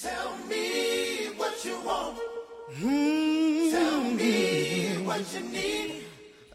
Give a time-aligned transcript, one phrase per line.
[0.00, 2.14] Tell me what you want.
[2.78, 6.04] Tell me what you need.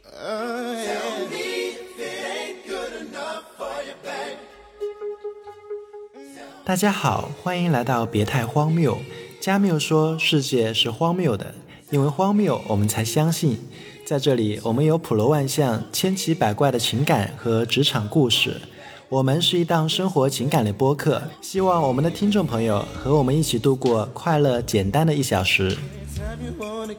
[0.08, 4.38] Tell me if it ain't good enough for you, babe.
[6.64, 8.98] 大家好，欢迎来到别太荒谬。
[9.42, 11.54] 加缪说：“世界是荒谬的，
[11.90, 13.60] 因为荒谬，我们才相信。”
[14.08, 18.62] 在这里，我们有普罗万象、千奇百怪的情感和职场故事。
[19.14, 25.78] 我们是一档生活情感类播客，希望我们的听众朋友和我们一起度过快乐简单的一小时。
[26.50, 26.90] Oh,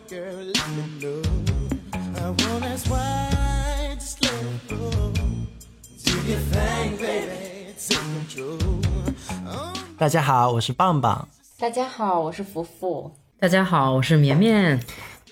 [9.98, 11.28] 大家好，我是棒棒。
[11.58, 13.10] 大家好，我是福福。
[13.40, 14.78] 大家好，我是绵绵。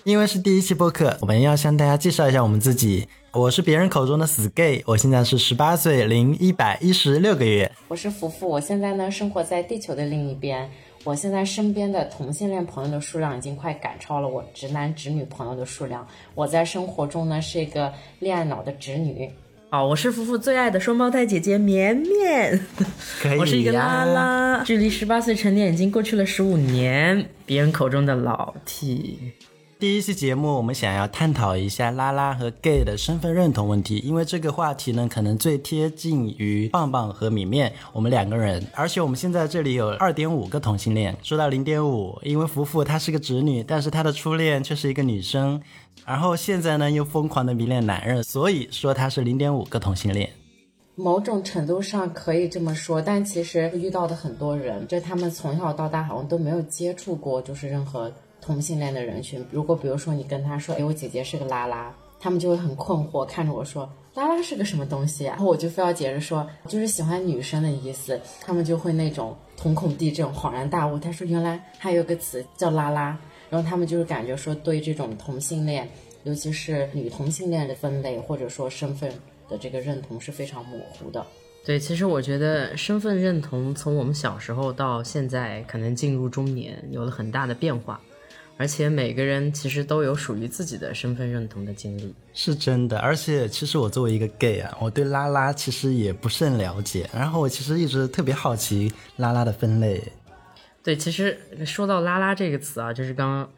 [0.05, 3.07] 因为是第一期播客，我们要向大家介绍一下我们自己。
[3.31, 7.71] 我是别人口中的死 gay，我现在是十八岁零一百一十六个月。
[7.87, 10.69] 我是福福，我现在呢生活在地球的另一边。
[11.05, 16.05] 我现在身边的同性恋朋友的数量已经快赶超了我直男直女朋友的数量。
[16.35, 19.29] 我在生活中呢是一个恋爱脑的直女。
[19.69, 22.59] 好，我是福福最爱的双胞胎姐姐绵绵。
[23.21, 29.17] 可以呀我是一个拉拉，距离十八岁成年已经过去了十五年，别人口中的老 T。
[29.83, 41.13] 第一期节目，我们想要探讨一下拉拉和 gay 的身份认同问题，因为这个话题呢，可能最贴近于棒棒和米面我们两个人，而且我们现在这里有二点五个同性恋。
[41.21, 45.61] 说到零点五，因为福福她是个直女，但是她的初恋却是一个女生，
[46.05, 50.29] 然后现在呢又疯狂的迷恋男人，所以说她是零点五个同性恋。
[50.95, 58.09] 某种程度上可以这么说，但其实遇到的很多人，就他们从小到大好像都没有接触过，就是任何
[58.43, 59.43] 同性恋的人群。
[59.49, 65.31] 如果比如说你跟他说，哎，我姐姐是个拉拉，他们就会很困惑，看着我说，拉拉是个什么东西、啊？
[65.35, 68.19] 然后我就非要解释说，就是喜欢女生的意思。
[68.41, 70.99] 他们就会那种瞳孔地震，恍然大悟。
[70.99, 73.17] 他说，原来还有个词叫拉拉。
[73.49, 75.87] 然后他们就是感觉说，对这种同性恋，
[76.23, 79.11] 尤其是女同性恋的分类或者说身份
[79.47, 81.25] 的这个认同是非常模糊的。
[81.65, 88.01] 对，其实我觉得身份认同从我们小时候到现在，可能进入中年有了很大的变化，
[88.57, 92.13] 而且每个人其实都有属于自己的身份认同的经历。
[92.33, 100.01] 是真的，而且其实我作为一个 gay 啊，我对拉拉其实也不甚了解，然后我其实一直特别好奇拉拉的分类。
[100.83, 103.49] 对，其实说到“拉拉”这个词啊，就是刚刚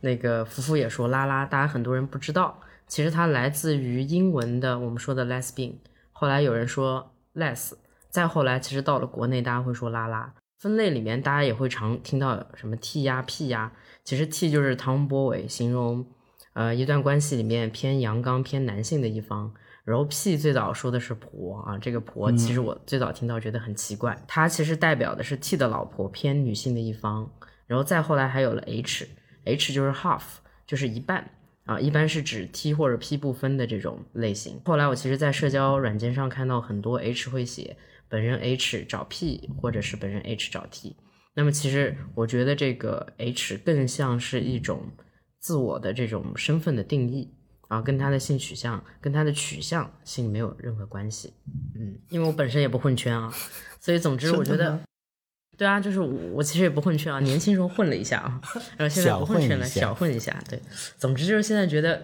[0.00, 2.58] 那个福福也说“拉拉”，大家很多人不知道，
[2.88, 5.74] 其实它来自于英文的我们说的 lesbian，
[6.10, 7.72] 后来有人说 les，
[8.10, 10.34] 再后来其实到了国内，大家会说“拉拉”。
[10.58, 13.72] 分类里面大家也会常听到什么 T 呀、P 呀，
[14.04, 16.06] 其实 T 就是 tomboy，形容
[16.54, 19.52] 呃一段关系里面偏阳刚、偏男性的一方。
[19.84, 27.28] 然后 P 最早说的是婆啊，这个婆其实我最早听到觉得很奇怪，它其实代表的是 T 的老婆偏女性的一方。
[27.66, 30.22] 然后再后来还有了 H，H 就是 half，
[30.66, 31.28] 就是一半
[31.64, 34.60] 啊，一般是指 T 或者 P 不分的这种类型。
[34.64, 37.76] 后来我其实，在社交软件上看到很多 H 会写
[38.08, 40.94] 本人 H 找 P，或者是本人 H 找 T。
[41.34, 44.90] 那么其实我觉得这个 H 更像是一种
[45.38, 47.34] 自我的这种身份的定义。
[47.68, 51.32] 啊，跟他的性取向、跟他的取向性没有任何关系。
[51.74, 53.32] 嗯，因为我本身也不混圈啊，
[53.80, 54.78] 所以总之我觉得，
[55.56, 58.38] 对啊，就是我我其实也不混圈啊，年轻时候混了一下啊，
[58.76, 60.44] 然后现在不混圈了，小混一下小混一下。
[60.50, 60.60] 对，
[60.98, 62.02] 总之就是现在觉得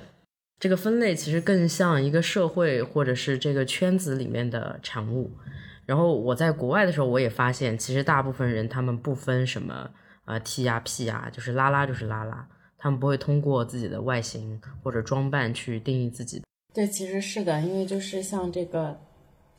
[0.58, 5.32] 这个分类其实更像一个社会或者是这个圈子里面的产物。
[5.88, 9.88] 然后我在国外的时候，我也发现，其实大部分人他们不分什么
[10.26, 12.46] 呃 T 呀 P 呀，就是拉拉就是拉拉。
[12.76, 16.42] 他们不会通过自己的外形或者装扮去定义自己。
[16.74, 19.00] 对，其实是的，因为就是像这个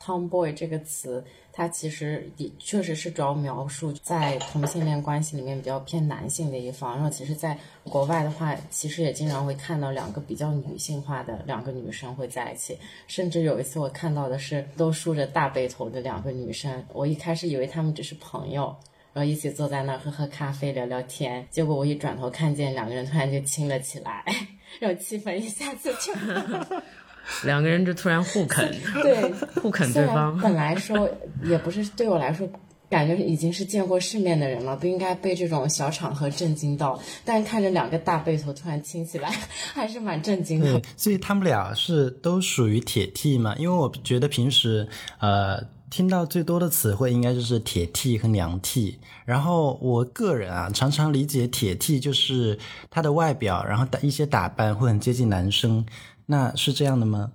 [0.00, 1.24] “tomboy” 这个词，
[1.60, 6.94] 它其实也确实是主要描述在同性恋关系里面比较偏男性的一方。
[6.94, 7.54] 然后，其实在
[7.84, 12.78] 国外的话，其实也经常会看到两个比较女性化的两个女生会在一起。
[13.06, 18.74] 甚至有一次我看到的是都梳着大背头的两个女生，我一开始以为她们只是朋友。
[19.12, 24.24] 然后一起坐在那儿喝喝咖啡聊聊天，结果我一转头看见两个人突然就亲了起来，
[24.78, 26.14] 然后气氛一下子就
[27.44, 28.70] 两个人就突然互啃，
[29.02, 30.38] 对互啃对方。
[30.38, 31.08] 本来说
[31.42, 32.48] 也不是对我来说，
[32.88, 37.00] 感觉已经是见过世面的人了，不应该被这种小场合震惊到。
[37.24, 39.32] 但看着两个大背头突然亲起来，
[39.72, 43.54] 还是蛮震惊的。，所以他们俩是都属于铁 T 嘛？
[43.56, 44.88] 因为我觉得平时
[45.20, 48.98] 呃听到最多的词汇应该就是铁 T 和娘 T。
[49.24, 52.58] 然后我个人啊，常常理解铁 T 就是
[52.90, 55.86] 他的外表，然后打一些打扮会很接近男生，
[56.30, 57.32] 那是这样的吗？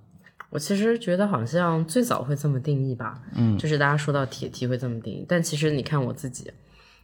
[0.48, 6.50] 我其实觉得好像最早会这么定义吧，嗯，就是大家说到铁 T 会这么定义，但其实你看我自己，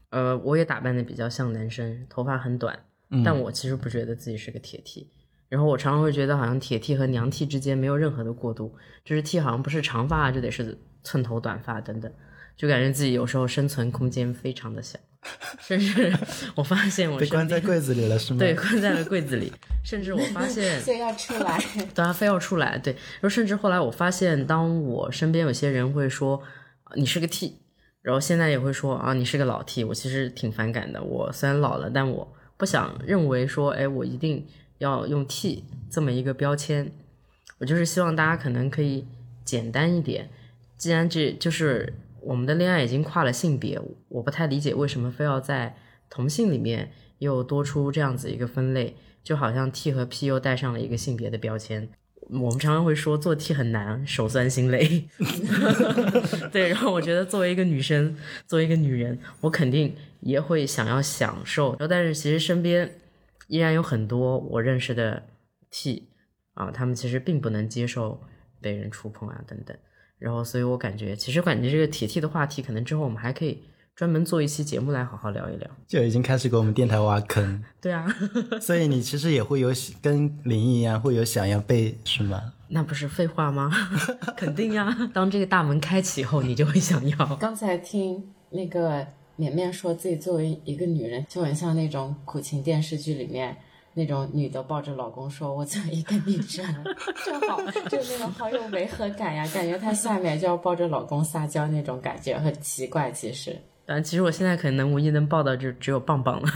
[0.08, 2.78] 呃，我也打扮的比较像男生，头发很短，
[3.10, 5.10] 嗯但我其实不觉得自己是个铁 T。
[5.50, 8.74] 然后我常常会觉得，好像铁 T 和娘 T 之间没有任何的过渡，
[9.04, 12.10] 就是 T 好像不是长发就得是寸头短发等等，
[12.56, 14.98] 就感觉自己有时候生存空间非常的小，
[15.60, 16.12] 甚至
[16.54, 18.38] 我发现我被关在柜子里了是吗？
[18.40, 19.52] 对，关在了柜子里，
[19.84, 21.62] 甚至我发现 非要出来。
[21.76, 26.42] 对，他非要出来，对，然后甚至后来我发现，当我身边有些人会说
[26.84, 27.58] 啊你是个 T，
[28.02, 31.02] 然后现在也会说啊你是个老 T，我其实挺反感的。
[31.02, 34.46] 我虽然老了，但我不想认为说，哎，我一定
[34.78, 36.90] 要用 T 这么一个标签。
[37.58, 39.06] 我就是希望大家可能可以
[39.44, 40.28] 简单一点。
[40.76, 45.76] 既然这就是我们的恋爱已经跨了性别，我不太理解为什么非要在
[46.08, 51.88] 同性里面又多出这样子一个分类，就好像 T 和 P 又带上了一个性别的标签。
[52.30, 55.08] 我们常常会说做 T 很难，手酸心累。
[56.52, 58.16] 对，然后我觉得作为一个女生，
[58.46, 61.70] 作为一个女人，我肯定也会想要享受。
[61.72, 62.90] 然后，但是其实身边
[63.48, 65.24] 依然有很多我认识的
[65.70, 66.08] T
[66.54, 68.22] 啊，他们其实并不能接受
[68.60, 69.76] 被人触碰啊等等。
[70.22, 73.60] 然后，所以我感觉，其实感觉这个铁 T 的话题，可能之后我们还可以
[73.96, 75.68] 专门做一期节目来好好聊一聊。
[75.88, 78.06] 就已经开始给我们电台挖坑， 对啊，
[78.60, 82.52] 所以你其实也会有跟林一样，会有想要被是吗？
[82.68, 83.70] 那不是废话吗？
[84.36, 87.36] 肯定呀，当这个大门开启后，你就会想要。
[87.36, 93.56] 刚才听那个绵绵说自己作为一个女人，就很像那种苦情电视剧里面
[93.94, 96.64] 那种女的抱着老公说：“我怎么一个女生，
[97.24, 97.60] 正好
[97.90, 103.10] 就那种好有违和感呀，感觉她下面就要抱着老公撒娇那种感觉，很奇怪。
[103.12, 106.48] 其实但其实我现在可能唯一能抱到就只有棒棒了，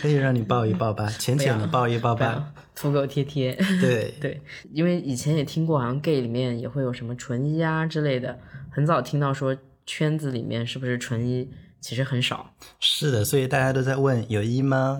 [0.00, 2.52] 可以让你抱一抱吧，浅浅的抱一抱吧。
[2.74, 3.54] 土狗贴贴。
[3.80, 4.40] 对， 对，
[4.72, 8.38] 因为以前也听过，好像 gay 里面也会有什么纯一啊之类的，
[8.70, 9.54] 很早听到说
[9.84, 11.46] 圈子里面是不是纯一
[11.80, 14.98] 其实很少，是的，所以大家都在问有一吗？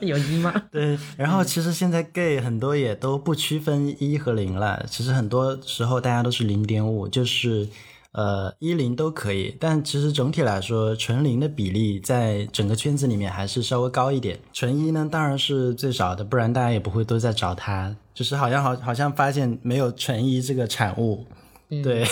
[0.00, 0.54] 有一吗？
[0.70, 7.68] 对，然后其实现在 gay 很多也都不区分一和零了，其实很多时候大家都是零点五，就是
[8.12, 21.26] 呃一零都可以，但其实整体来说，纯零的比例在整个圈子里面还是稍微高一点，纯一呢当然是最少的，不然大家也不会都在找他，就是好像好好像发现没有纯一这个产物，
[21.68, 22.06] 对。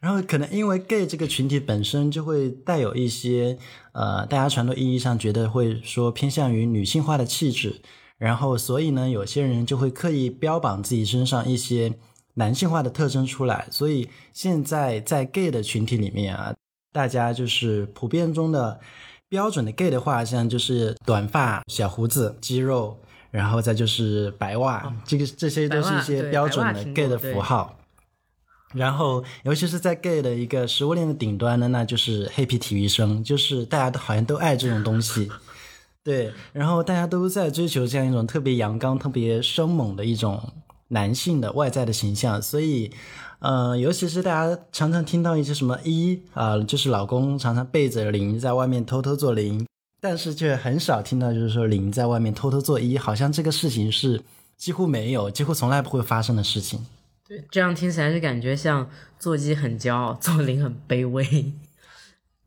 [0.00, 3.58] 然后可能因为 gay 这个群体本身就会带有一些
[3.92, 7.80] 呃，大家传统意义上觉得会说偏向于女性化的气质，
[8.16, 11.92] 然后所以呢，有些人就会刻意标榜自己身上一些
[12.34, 13.66] 男性化的特征出来。
[13.70, 16.54] 所以现在在 gay 的群体里面啊，
[16.92, 18.78] 大家就是普遍中的
[19.28, 22.96] 标准的 gay 的画像就是短发、小胡子、肌肉，
[23.30, 27.77] 然后再就是白袜，这个这些都是一些标准的 gay 的符号。
[28.74, 35.30] 然后，尤其是在 gay 的一个食物链的顶端呢，那就是黑皮体育生，就是大家都好像都爱这种东西，
[36.04, 36.32] 对。
[36.52, 40.52] 然后大家都在追求这样一种特别阳刚、特别生猛的一种
[40.88, 42.90] 男性的外在的形象，所以，
[43.38, 49.66] 呃，尤其是大家常常听到一些什么一啊、就是老公常常背着零在外面偷偷做零，
[50.00, 54.22] 但是却很少听到就是说零在外面偷偷做一，好像这个事情是
[54.58, 56.84] 几乎没有、几乎从来不会发生的事情。
[57.28, 58.88] 对，这样听起来就感觉像
[59.18, 61.52] 座机很骄傲，做零 很卑微，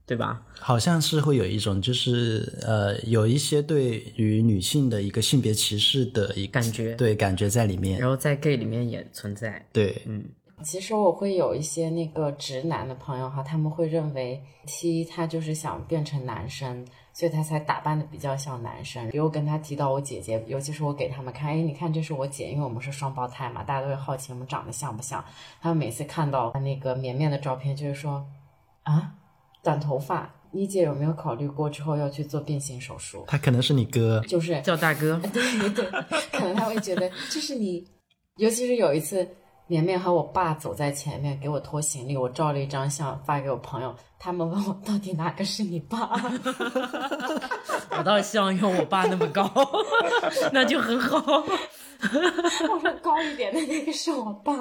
[0.08, 0.44] 对吧？
[0.60, 8.00] 好像是会有一种，就是呃，有一些对于女性的一个性别歧视的一个感觉对感觉在里面。
[8.00, 10.26] 然后在 gay 里面也存在，对，嗯
[10.64, 19.10] 其实我会有一些那个直男的朋友哈，他们会认为 T 他就是想变成男生，所以他才打扮的比较像男生。
[19.10, 25.24] 比如跟他提到我姐姐，尤其是我给他们看，哎，你看这是我姐，因为我们是双胞胎嘛，大家都会好奇我们长得像不像。
[25.62, 28.26] 他们每次看到那个绵绵的照片，就是说
[28.84, 29.14] 啊，
[29.62, 33.26] 短头发，你姐有没有考虑过之后要去做变性手术？
[33.28, 35.86] 他可能是你哥，就是叫大哥， 对对，
[36.32, 37.86] 可能他会觉得这是你，
[38.38, 39.28] 尤其是有一次，
[39.72, 46.10] 绵绵和我爸走在前面给我拖行李，我照了一张相发给我朋友，他们问我到底哪个是你爸，
[47.98, 49.50] 我倒是希望有我爸那么高，
[50.52, 51.18] 那就很好。
[52.70, 54.54] 我说高一点的那个是我爸，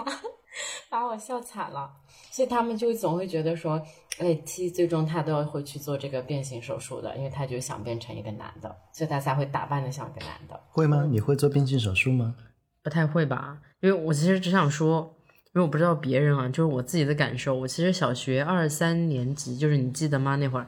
[0.89, 1.91] 把我笑惨了。
[2.31, 3.83] 所以他们就总会觉得说，
[4.21, 10.61] 哎，T 最终他都要会去做这个变性手术的，因为他就想变成一个男的，所以他才会打扮的像个男的。
[10.71, 11.05] 会吗？
[11.11, 12.37] 你会做变性手术吗？
[12.83, 13.59] 不太会吧？
[13.81, 15.17] 因为我其实只想说，
[15.53, 17.55] 因为我不知道别人啊，就是我自己的感受。
[17.55, 20.37] 我其实小学二三年级，就是你记得吗？
[20.37, 20.67] 那会儿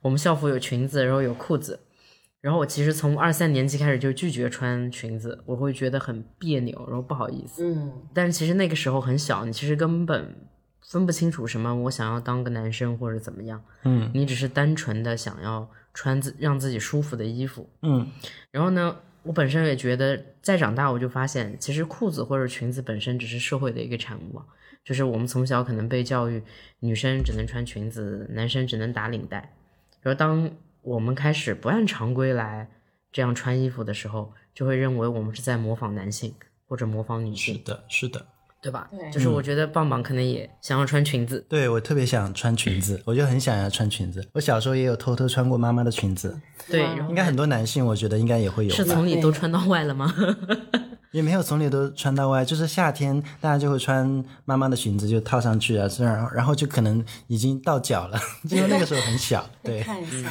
[0.00, 1.80] 我们校服有裙子，然后有裤子，
[2.40, 7.64] 然后我其实从二三年级开始就拒绝穿裙子，我会觉得很别扭，然后不好意思。
[7.64, 10.34] 嗯，但是其实那个时候很小，你其实根本
[10.86, 17.68] 分不清楚什么我想要当个男生或者怎么样，嗯你只是单纯的想要穿自让自己舒服的衣服。
[17.82, 18.06] 嗯
[18.50, 24.40] 然后呢，我本身也觉得，再长大我就发现，其实裤子或者裙子本身只是社会的一个产物。
[24.84, 26.42] 就是我们从小可能被教育，
[26.80, 29.52] 女生只能穿裙子，男生只能打领带。
[30.00, 32.70] 然后当我们开始不按常规来
[33.12, 36.34] 这样穿衣服的时候，就会认为我们是在模仿男性
[36.66, 38.26] 或者模仿女性，是的，是的。
[38.60, 38.88] 对吧？
[38.90, 44.26] 对就是我觉得棒棒可能也想要穿裙子，对我特别想穿裙子，我就很想要穿裙子。
[44.32, 46.38] 我小时候也有偷偷穿过妈妈的裙子，
[46.68, 50.12] 对，应该很多男性我觉得应该也会有，是从里都穿到外了吗？
[51.12, 60.30] 也没有从里都穿到外，就是夏天大家就会穿妈妈的裙子就套上去啊，然后然后就可能已经到脚了， 因为那个时候很小， 对，看一下，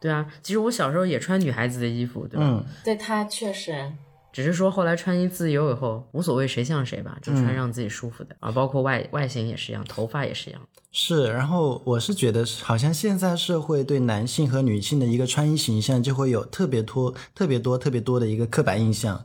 [0.00, 2.44] 对啊，其实我小时候也穿女孩子的衣服，对吧？
[2.44, 3.92] 嗯，对她确实，
[4.36, 10.60] 只是说后来穿衣自由以后，无所谓谁像谁吧，就穿让自己舒服的、啊，包括外外形也是一样，头发也是一样。
[10.92, 19.24] 是，然后我是觉得，好像现在社会对男性和女性的一个穿衣形象就会有特别多、特别多、特别多的一个刻板印象，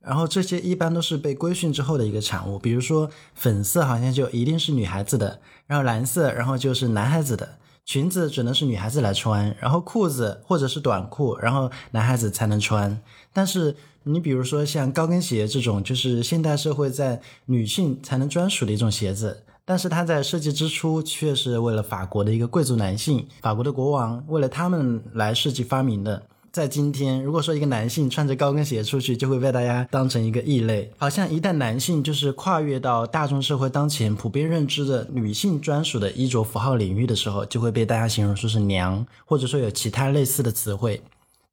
[0.00, 2.58] 然后这些一般都是被规训之后的一个产物。
[2.58, 12.98] 比如说粉色好像就一定是女孩子的，然后蓝色然后就是男孩子的，裙子只能是女孩子来穿，然后裤子或者是短裤，然后男孩子才能穿。
[13.34, 13.76] 但是
[14.08, 19.42] 你比如说像高跟鞋这种，就是现代社会在女性才能专属的一种鞋子。
[19.64, 26.22] 但是它在设计之初却是为了法国的一个贵族男性，法国的国王为了他们来设计发明的。
[26.52, 30.90] 在今天，如果说一个男性穿着高跟鞋出去，就会被大家当成一个异类。
[30.96, 41.02] 好像一旦男性就是跨越到大众社会当前普遍认知的女性专属的衣着符号领域的时候，就会被大家形容说是娘，或者说有其他类似的词汇。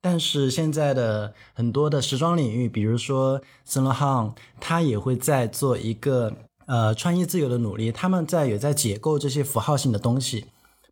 [0.06, 6.34] 但是现在的很多的时装领域，比如说 s a l o n 它也会在做一个
[6.66, 10.48] 呃穿衣自由的努力，他们在有在解构这些符号性的东西。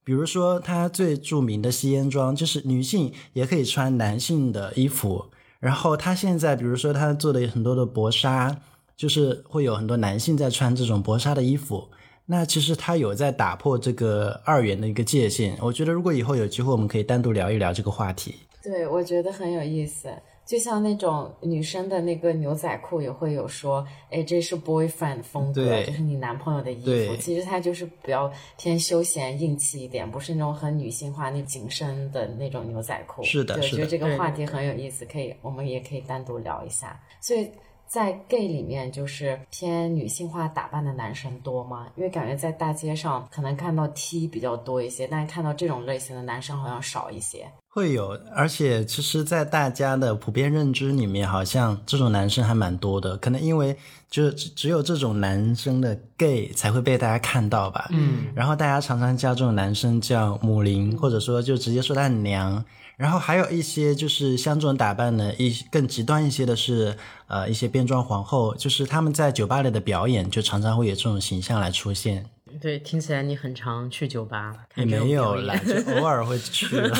[0.05, 5.25] 比如说，它最著名的吸烟装就是女性也可以穿男性的衣服。
[5.59, 8.61] 然后它现在，比如说它做的很多的薄纱，
[8.95, 11.89] 就是会有很多男性在穿这种薄纱的衣服。
[12.31, 15.53] 那其实它有在打破这个二元的一个界限。
[15.61, 18.33] 我觉得如果以后有机会，我们可以单独聊一聊这个话题。
[18.63, 20.07] 对我觉得很有意思。
[20.45, 27.15] 就像那种女生的那个牛仔裤也会有说，哎，这是 boyfriend 风格，就是你男朋友的衣服。
[27.17, 33.21] 其实它就是比较偏休闲硬气一点，不是那种很女性化、那紧身的那种牛仔裤。
[33.23, 36.97] 是的是的我觉得这个话题很有意思，可以，我们也可以单独聊一下。
[37.19, 37.49] 所以
[37.91, 41.87] 在 gay 里面，就是偏女性化打扮的男生多吗？
[41.97, 47.45] 因为感觉在大街上可能看到 T 比较多一些，但是看到这种类型的男生好像少一些。
[47.67, 53.17] 会有，而且其实，在大家的普遍认知里面，好像这种男生还蛮多的。
[53.17, 53.75] 可能因为
[54.09, 57.89] 就只只有这种男生的 gay 才会被大家看到吧。
[57.91, 62.63] 嗯，然后大家常常叫这种男生叫母灵，或者说就直接说他很娘。
[63.01, 72.23] 然后还有一些就是像这种打扮呢，一更极端一些的是，呃，一些变装皇后，就是他们在酒吧里的表演，就常常会有这种形象来出现。
[72.61, 76.95] 对，听起来你很常去酒吧也没有啦，就偶尔会去了。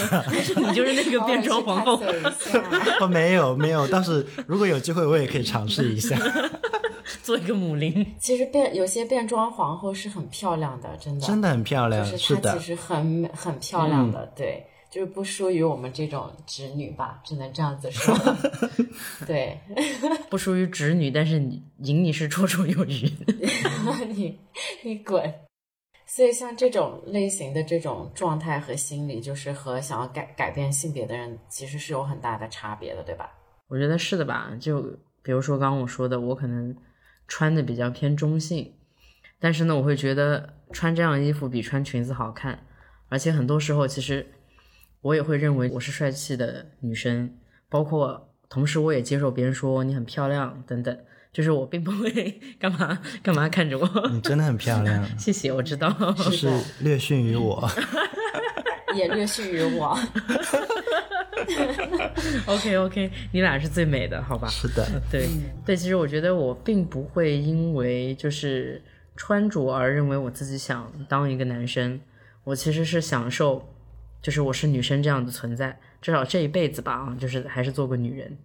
[0.58, 2.02] 你就是那个变装皇后
[3.02, 6.18] 我没有没有，但是如果有机会，我也可以尝试一下。
[7.22, 18.14] 做一个母灵，其实变有些变装皇后是很漂亮的，真的，真的很漂亮，就是的嗯其，实很美很漂亮的，对，就是不输于我们这种直女吧，只能这样子说。
[19.26, 19.58] 对
[20.30, 23.10] 不输于直女，但是你赢你是绰绰有余。
[24.14, 24.38] 你，
[24.84, 25.34] 你滚。
[26.06, 33.32] 所以像这种类型的这种状态和心理，就是和想要改改变性别的人，其实是有很大的差别的，对吧？
[33.70, 34.82] 我觉得是的吧，就
[35.24, 36.76] 比如说刚刚我说的，我可能
[37.30, 38.74] 穿的比较偏中性，
[39.40, 42.60] 但是呢，我会觉得穿这样的衣服比穿裙子好看，
[43.08, 44.30] 而且很多时候其实
[45.02, 47.34] 我也会认为我是帅气的女生，
[47.70, 50.98] 包括同时我也接受别人说你很漂亮等等，
[51.34, 57.68] 就是我并不会 干嘛干嘛看着我，你真的很漂亮， 谢谢，我知道，就是是略逊于我。
[58.94, 59.98] 也略逊于我。
[62.46, 64.48] OK OK，你俩是最美的，好吧？
[64.50, 68.82] 是的，对嗯对，其实我觉得我并不会因为就是
[69.16, 72.00] 穿着而认为我自己想当一个男生，
[72.44, 73.66] 我其实是享受，
[74.22, 78.38] 就是我是女生这样的存在，至少这一辈子吧啊，就是还是做个女人。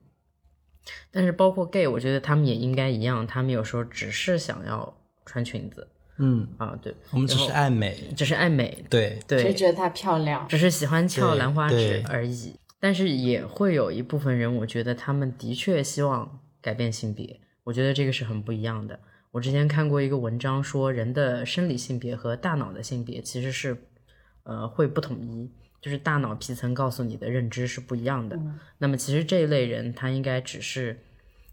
[1.11, 12.59] 但是包括 gay，我觉得他们也应该一样，他们有时候只是想要穿裙子嗯，啊，对，我们只是爱美，只是爱美，对，对，觉得她漂亮，只是喜欢翘兰花指而已。
[12.79, 18.99] 但是也会有一部分人，我觉得他们的确希望改变性别，我觉得这个是很不一样的。
[19.33, 23.77] 我之前看过一个文章，说人的生理性别和大脑的性别其实是，
[24.45, 25.51] 呃，会不统一，
[25.87, 28.37] 就是大脑皮层告诉你的认知是不一样的。
[28.79, 30.99] 那么其实这一类人，他应该只是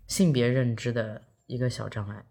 [0.07, 2.25] 性别认知的一个小障碍，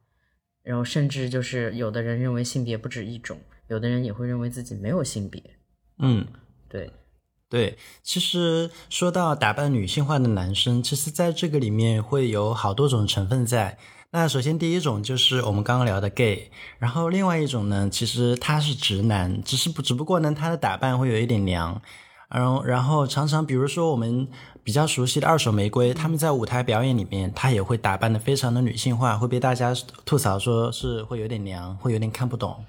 [0.64, 5.40] 然后甚至就是有的人认为性别不止一种，有的人也会认为自己没有性别。
[5.99, 6.26] 嗯，
[6.68, 6.90] 对，
[7.49, 13.78] 对，其实说到打扮女性化的男生，其实在这个里面会有好多种成分在。
[14.14, 21.81] 那首先第一种就是我们刚刚聊的 gay，然后另外一种呢，其实他是直男，只是不只不过呢，他的打扮会有一点娘，
[22.28, 24.28] 然后然后常常比如说我们
[24.62, 32.66] 比较熟悉的二手玫瑰，他们在舞台表演里面，他也会打扮的非常的女性化，会被大家吐槽说是会有点娘，会有点看不懂。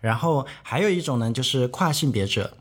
[0.00, 2.54] 然后还有一种呢，就是跨性别者。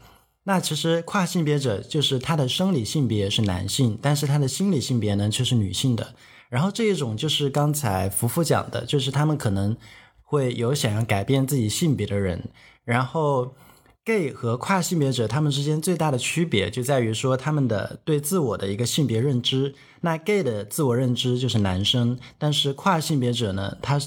[0.44, 6.14] 那其实跨性别者就是他的生理性别是男性，但是他的心理性别呢却是女性的。
[6.56, 9.76] 然后这一种就是刚才福福讲的，就是他们可能
[10.22, 12.48] 会有想要改变自己性别的人。
[12.86, 13.54] 然后
[14.06, 19.76] gay 和跨性别者他们之间最大的区别就在于说他们的对自我的一个性别认知。
[20.00, 24.00] 那 gay 的自我认知就是男生，但是跨性别者呢，他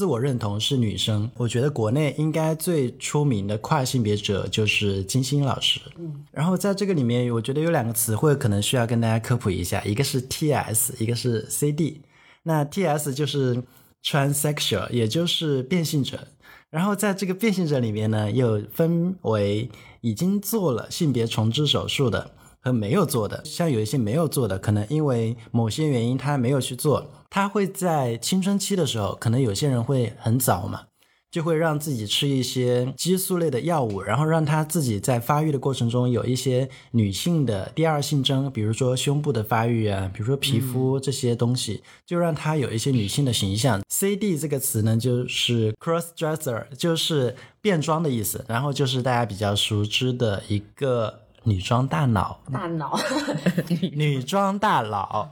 [0.00, 1.30] 自我认同是女生。
[1.36, 5.78] 我觉得国内应该最出名的跨性别者就是金星老师。
[5.98, 12.00] 嗯，然后在这个里面，我觉得有两个词汇可能需要跟大家科普一下，一个是 TS，一个是 CD。
[12.44, 13.62] 那 TS 就是
[14.02, 16.28] transsexual，也就是变性者。
[16.70, 22.30] 然后在这个变性者里面呢，又分为已经做了性别重置手术的
[22.60, 23.42] 和没有做的。
[23.44, 27.10] 像有一些没有做的，可能因为某些原因他没有去做。
[27.28, 30.82] 他会在青春期的时候，可能有些人会很早嘛，
[31.30, 43.80] 就会让自己吃一些激素类的药物，然后让他自己在发育的过程中有一些女性的第二性征，比如说胸部的发育啊，比如说皮肤这些东西，就让他有一些女性的形象。
[43.88, 52.96] C D 这个词呢，就是 cross dresser，就是变装的意思，然后就是大家比较熟知的一个女装大佬，大脑，
[53.92, 55.28] 女装大佬。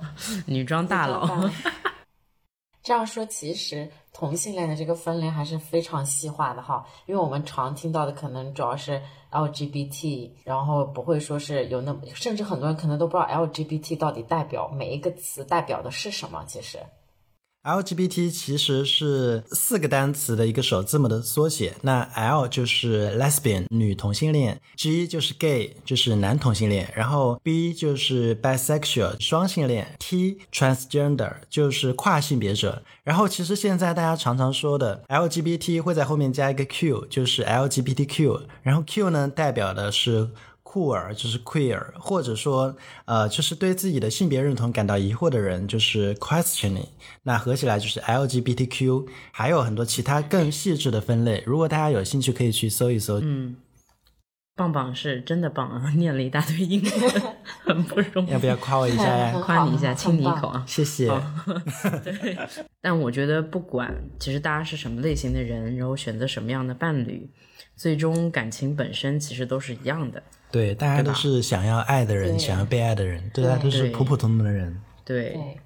[0.47, 1.49] 女装大佬。
[2.83, 16.43] 这样说，其实同性恋的这个分类还是非常细化的哈，因为我们常听到的可能主要是 LGBT，然后不会说是有那么，甚至很多人可能都不知道 LGBT 到底代表每一个词代表的是什么。
[16.49, 16.79] 其实
[17.69, 32.83] LGBT 其实是四个单词的一个首字母的缩写，那 L 就是 lesbian 女同性恋，G 就是 gay 就是男同性恋，然后 B 就是 bisexual 双性恋，T transgender 就是跨性别者。
[33.05, 40.31] 然后其实现在大家常常说的 LGBT 会在后面加一个 Q，就是 LGBTQ，然后 Q 呢代表的是。
[40.79, 46.87] 酷儿就是 queer，或者说，呃，就是对自己的性别认同感到疑惑的人，就是 questioning。
[47.25, 51.43] 那合起来就是 LGBTQ，还有很多其他更细致的分类。
[51.45, 53.19] 如果大家有兴趣，可以去搜一搜。
[53.21, 53.57] 嗯，
[54.55, 56.93] 棒棒是真的棒啊，念了一大堆英文，
[57.65, 58.31] 很不容易。
[58.31, 59.33] 要不要夸我一下呀？
[59.41, 60.63] 夸你一下，亲你一口啊！
[60.65, 61.09] 谢谢。
[62.05, 62.39] 对，
[62.81, 67.29] 但我觉得不管其实大家是什么类型的人，然后选择什么样的伴侣，
[67.79, 70.21] 最终感情本身其实都是一样的。
[70.51, 74.83] 对，大家都是想要爱的人，想要被爱的人，对大家都是普普通通的人。
[75.05, 75.61] 对，对，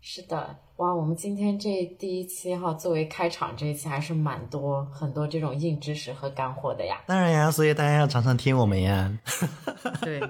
[0.00, 7.00] 是的，哇，我们今天这第一期哈，作为开场这一期还是蛮多很多这种硬知识和干货的呀。
[7.06, 9.16] 当然呀，所以大家要常常听我们呀。
[10.02, 10.20] 对，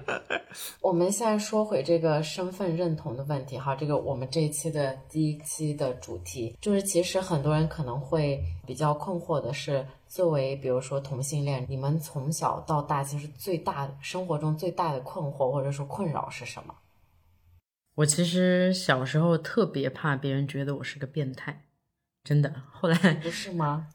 [0.81, 16.75] 我们现在说回这个身份认同的问题哈，这个我们这一期的第一期的主题就是，其实很多人可能会比较困惑的是，作为比如说同性恋，你们从小到大其实最大生活中最大的困惑或者说困扰是什么？
[17.97, 21.64] 我其实小时候特别怕别人觉得我是个变态，
[22.23, 22.55] 真的。
[22.71, 23.88] 后来不是吗？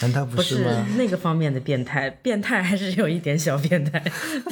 [0.00, 0.86] 难道不不是是吗？
[0.96, 4.00] 那个方面的变态，变态还是有一点小变态，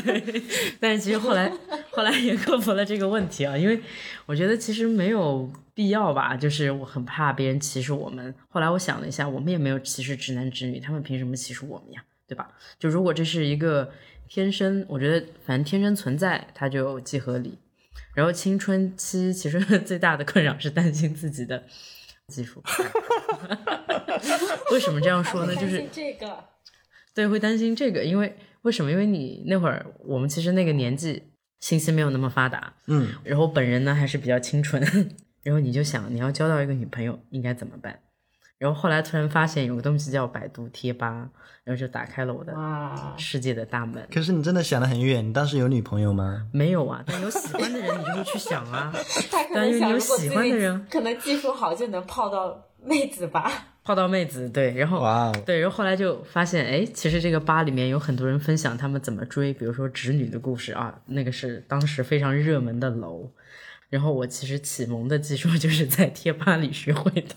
[0.04, 0.42] 对。
[0.78, 1.50] 但是其实后来
[1.90, 3.80] 后来也克服了这个问题啊，因为
[4.26, 8.34] 我觉得其实没有必要吧，就是我很怕别人歧视我们。
[8.48, 12.02] 后来我想了一下，我们也没有歧视直男直女，他们凭什么歧视我们呀？
[12.26, 12.50] 对吧？
[12.80, 13.88] 就如果这是一个
[14.28, 17.56] 天生，我觉得反正天生存在，它就既合理。
[18.12, 21.62] 然后青春期其实 最大的困扰是担心自己的
[22.26, 22.60] 技术。
[24.72, 25.54] 为什么这样说呢？
[25.54, 26.44] 就是这个，
[27.14, 28.90] 对，会担心这个，因为为什么？
[28.90, 31.22] 因为你那会儿，我们其实那个年纪，
[31.60, 34.82] 信息没有那么发达，嗯，然后本人呢还是比较清纯，
[35.42, 37.98] 然后你就想你要交到一个女朋友应该怎么办？
[38.58, 41.30] 然后后来突然发现有个东西叫百度贴吧，
[41.62, 42.52] 然后就打开了我的，
[43.16, 44.04] 世界的大门。
[44.12, 46.48] 可是你真的想得很远，你当时有女朋友吗？
[46.52, 48.92] 没有啊，但有喜欢的人，你就会去想啊。
[49.30, 53.48] 他可但有喜欢的人可能技术好就能泡到妹子吧。
[53.84, 63.30] 泡到妹子，对，然后对，然后后来就发现，哎，其实这个吧里面有很多人分享他们怎么追，比如说直女的故事啊，那个是当时非常热门的楼。
[63.90, 67.34] 然后我其实启蒙的技术 就是在贴吧里学会的，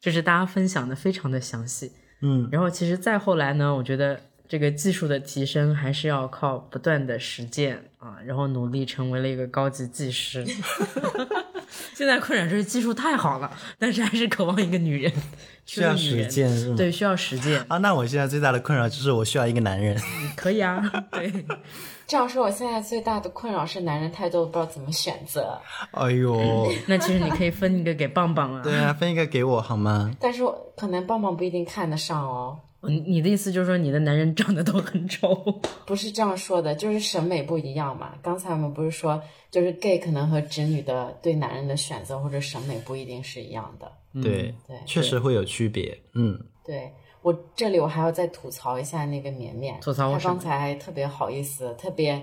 [0.00, 1.92] 就是大家分享的非常的详细。
[2.20, 10.44] 嗯，然后其实再后来呢，我觉得这个技术的提升还是要靠不断的实践啊，然后努力成为了一个高级技师。
[11.94, 15.12] 现在困扰就是技术太好了，但是还是渴望一个女人，
[15.66, 16.76] 需要实践是吗？
[16.76, 19.98] 对，需要实践，啊，那我现在最大的困扰就是我需要一个男人。
[20.36, 21.32] 可以啊，对，
[22.06, 25.58] 这样说，我现在最大的困扰是男人太多，不知道怎么选择。
[25.92, 28.62] 哎呦， 那其实你可以分一个给棒棒啊。
[28.62, 30.10] 对啊，分一个给我好吗？
[30.20, 35.34] 但是我可能棒棒不一定看得上哦，你你的意思就是说你的男人长得都很丑？
[35.86, 38.14] 不是这样说的，就是审美不一样嘛。
[38.22, 39.20] 刚才我们不是说，
[39.50, 43.92] 就是 gay 可能和直女的对男人的选择或者审美不一定是一样的。
[44.22, 45.98] 对，对确实会有区别。
[46.14, 46.92] 嗯，对
[47.22, 52.22] 我这里我还要再吐槽一下那个绵绵，她吐槽我刚才还特别好意思，特别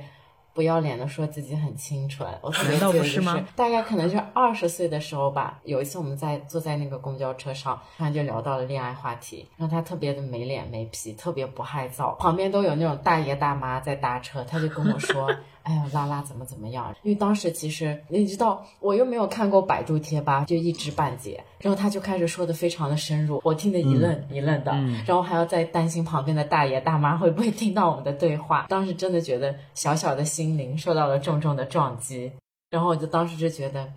[0.53, 15.33] 不要脸的说自己很清纯，我特别难道记得就是大概可能就是二十岁的时候吧，有一次我们在坐在那个公交车上，突然就聊到了恋爱话题，然后他特别的没脸没皮，特别不害臊，旁边都有那种大爷大妈在搭车，他就跟我说。
[15.63, 16.93] 哎呀，拉拉怎么怎么样？
[17.03, 21.43] 因为当时其实你知道，我又没有看过百度贴吧，就一知半解。
[21.59, 24.71] 然后他就开始说的非常的深入，我听得一愣、一愣的，
[25.05, 28.65] 然后还要再担心旁边的大爷大妈会不会听到我们的对话。
[28.69, 32.31] 当时真的觉得小小的心灵受到了重重的撞击，
[32.69, 33.87] 然后我就当时就觉得。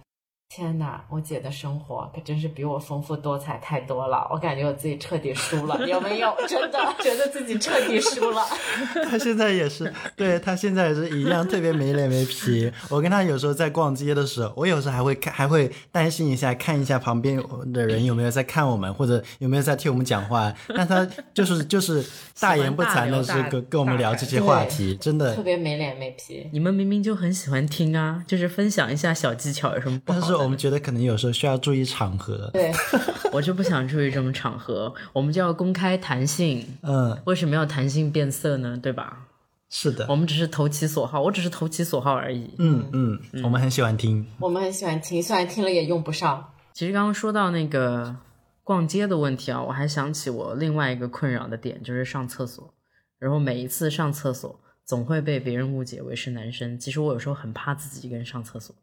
[0.48, 6.32] 天呐，我姐的生活可真是比我丰富多彩太多了，我感觉我自己彻底输了，有没有？
[6.46, 8.40] 真的觉得自己彻底输了。
[9.10, 12.70] 她现在也是，对她现在也是一样，特别没脸没皮。
[12.88, 20.54] 我跟她有时候在逛街的时候，我有时候还会看，还会担心一下，看一下旁边的人有没有在看我们，或者有没有在替我们讲话。
[20.68, 22.04] 但她就是就是
[22.38, 25.42] 大言不惭的是跟跟我们聊这些话题，真的特。
[25.42, 26.48] 别没脸没皮。
[26.52, 30.20] 你们明明就很喜欢听啊，就是分享一下小技巧有什么不好？
[30.20, 32.50] 但是我们觉得可能有时候需要注意场合。
[32.52, 32.72] 对，
[33.32, 36.64] 我就不想注意这种场合，我们就要公开弹性。
[36.82, 38.78] 嗯，为什么要弹性变色呢？
[38.80, 39.26] 对吧？
[39.70, 40.14] 是的我。
[40.14, 42.54] 们只是投其所好，我只是投其所好而已。
[42.58, 44.24] 嗯嗯，我们很喜欢听。
[44.38, 46.52] 我们很喜欢听，虽然听了也用不上。
[46.72, 48.14] 其实刚刚说到那个
[48.62, 52.72] 逛街的问题啊，我还想起我另外一个困扰的点，就是上厕所。
[53.18, 56.78] 然后每一次上厕所，总会被别人误解为是男生。
[56.78, 58.74] 其实我有时候很怕自己一个人上厕所，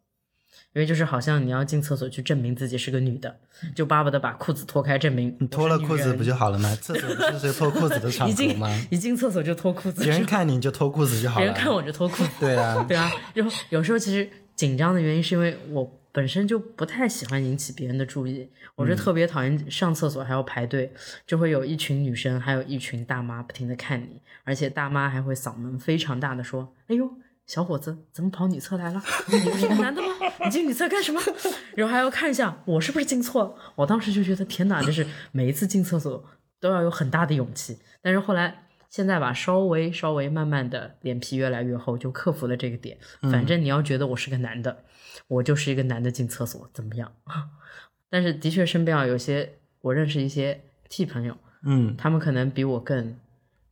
[0.73, 3.35] 因为就是好像你要进厕所去证明自己是个女的，
[3.75, 6.73] 就巴不得把裤子脱开，证明你脱了裤子不就好了吗？
[6.81, 8.87] 厕所不是谁脱裤子的场 合吗？
[8.89, 11.45] 一进厕所就脱裤子，别人看你就脱裤子就好了。
[11.45, 12.29] 别人看我就脱裤子。
[12.39, 20.93] 对啊，对啊，然后有时候其实紧张的原因是因为我本身就不太喜欢引起别人的注意，我是特别讨厌上厕所还要排队，
[21.27, 27.09] 就会有一群女生，还有一群大妈不停的看你，而且大妈还会嗓门非常大的说：“哎呦。”
[27.47, 29.01] 小伙子，怎么跑女厕来了？
[29.31, 30.07] 你不是个男的吗？
[30.45, 31.21] 你进女厕干什么？
[31.75, 33.53] 然后还要看一下我是不是进错了。
[33.75, 36.23] 我当时就觉得天哪，就是每一次进厕所
[36.59, 37.79] 都要有很大的勇气。
[38.01, 42.97] 但是后来现在吧，稍微稍微慢慢的脸皮越来越厚，就克服了这个点。
[43.21, 44.85] 反正你要觉得我是个男的，
[45.27, 47.11] 我就是一个男的进厕所，怎么样？
[48.09, 53.17] 但是的确身边啊，有些我认识一些 T 朋友，嗯，他们可能比我更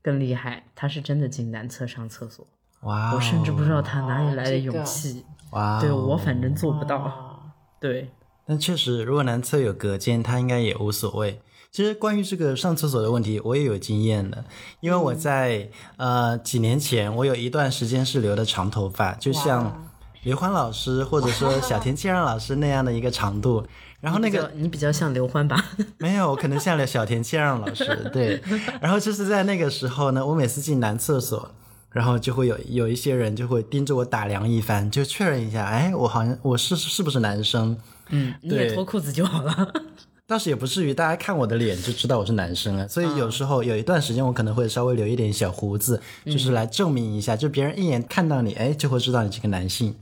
[0.02, 2.48] 更厉害，他是真的进男厕上厕所，
[2.82, 5.26] 哇哦，我甚至不知道他哪里来的勇气。
[5.52, 6.98] 哇哦，对我反正做不到。
[6.98, 7.40] 啊，
[7.80, 8.12] 对，
[8.46, 11.42] 但确实，如果男厕有隔间，他应该也无所谓。
[11.72, 14.44] 其实关于这个上厕所的问题，我也有经验的，
[14.80, 19.92] 因为我在、呃几年前，我有一段时间是留的长头发，就像
[20.24, 23.64] 刘欢老师或者说小田切让老师那样的一个长度。
[24.02, 25.64] 然后那个比你比较像刘欢吧？
[26.00, 28.42] 没有，我可能像了小田切让老师，对。
[28.82, 31.52] 然后就是在那个时候呢，我每次进男厕所，
[31.92, 37.78] 然后就会有有一些人就会盯着我打量一番，就确认一下，哎，我好像我是是不是男生？
[38.10, 39.74] 嗯，你也脱裤子就好了。
[40.28, 49.96] 倒是也不至于大家看我的脸就知道我是男生了，所以有时候有一段时间我可能会稍微留一点小胡子，就是来证明一下，就别人一眼看到你，哎，就会知道你是个男性。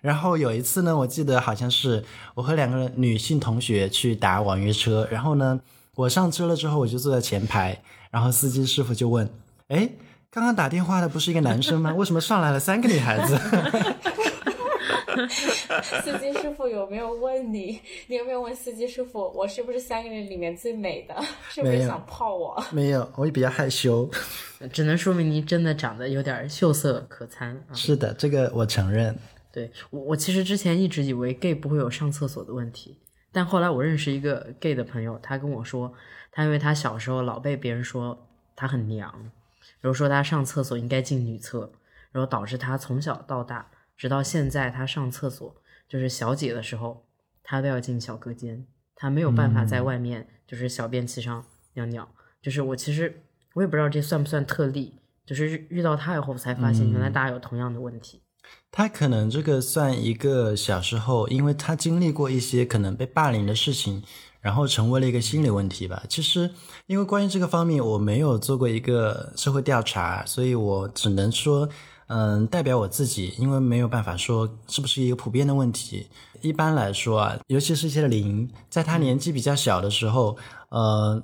[0.00, 2.02] 然后有一次呢，我记得好像是
[2.34, 5.60] 我和两个女性同学去打网约车，然后呢，
[5.96, 9.28] 我上车了之后我就坐在前排，然后司机师傅就问，
[9.68, 9.90] 哎，
[10.36, 11.92] 刚刚打电话的不是一个男生吗？
[11.96, 13.34] 为什么上来了三个女孩子？
[16.02, 17.80] 司机师傅有没有问你？
[18.08, 21.16] 你有没有问司机师傅，我是不是三个人里面最美的？
[21.48, 22.62] 是不是想泡我？
[22.70, 24.06] 没有，我也比较害羞。
[24.70, 27.72] 只能说明你真的长得有点秀色可餐啊。
[27.72, 29.18] 是的，这个我承认。
[29.50, 32.98] 对我，我其实之前一直以为 gay 不会有上厕所的问题，
[33.32, 35.90] 但后来我认识一个 gay 的朋友，他跟我说，
[36.30, 39.10] 他因为他小时候老被别人说他很娘，
[39.80, 41.72] 然后说他上厕所应该进女厕，
[42.12, 45.54] 然后导致他从小到大，直到现在他上厕所
[45.88, 47.06] 就是小姐的时候，
[47.42, 52.08] 他都要进小隔间，他没有办法在外面就是小便器上尿尿。
[52.42, 53.22] 就是我其实
[53.54, 58.22] 我也不知道这算不算特例，就是遇遇到他以后才发现，原来大家有同样的问题。
[58.70, 64.04] 他可能这个算一个小时候，因为他经历过一些可能被霸凌的事情，
[64.46, 66.00] 然后成为了一个心理问题吧。
[66.08, 66.48] 其实，
[66.86, 71.68] 因为关于这个方面我没有做过一个社会调查，所以我只能说，
[72.06, 76.06] 嗯，代表我自己，因为没有办法说是不是一个普遍的问题。
[76.42, 80.36] 一般来说啊，尤其是一些零，在他年纪比较小的时候，
[80.68, 81.20] 嗯。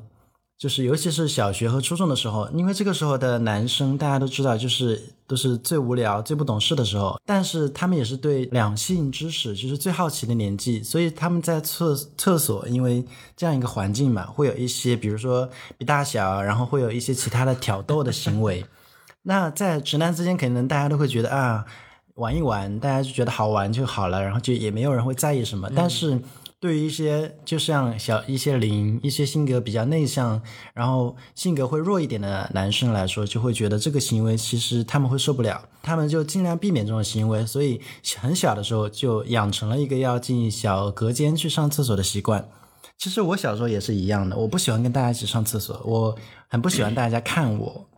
[0.63, 13.05] 就是尤其是小学和初中的时候，因为这个时候的男生大家都知道，就是都是最无聊、最不懂事的时候，但是他们也是对两性知识就是最好奇的年纪，所以他们在厕厕所，因为
[13.37, 18.65] 这样一个环境嘛，会有一些比如说比大小，然后会有一些其他的挑逗的行为。
[19.27, 21.67] 那在直男之间，可能大家都会觉得啊，
[22.15, 26.21] 玩一玩，大家就觉得好玩就好了，然后就也没有人会在意什么，但是。
[26.63, 30.41] 对于一些就像小一些零一些性格比较内向，
[30.73, 37.81] 然后性格会弱一点的男生来说，就会觉得这个行为其实他们会受不了，他们就尽量避免这种行为，所以
[38.17, 42.49] 很小的时候就养成了一个要进小隔间去上厕所的习惯。
[42.97, 47.89] 其实我小时候也是一样的，我不喜欢跟大家一起上厕所，我很不喜欢大家看我。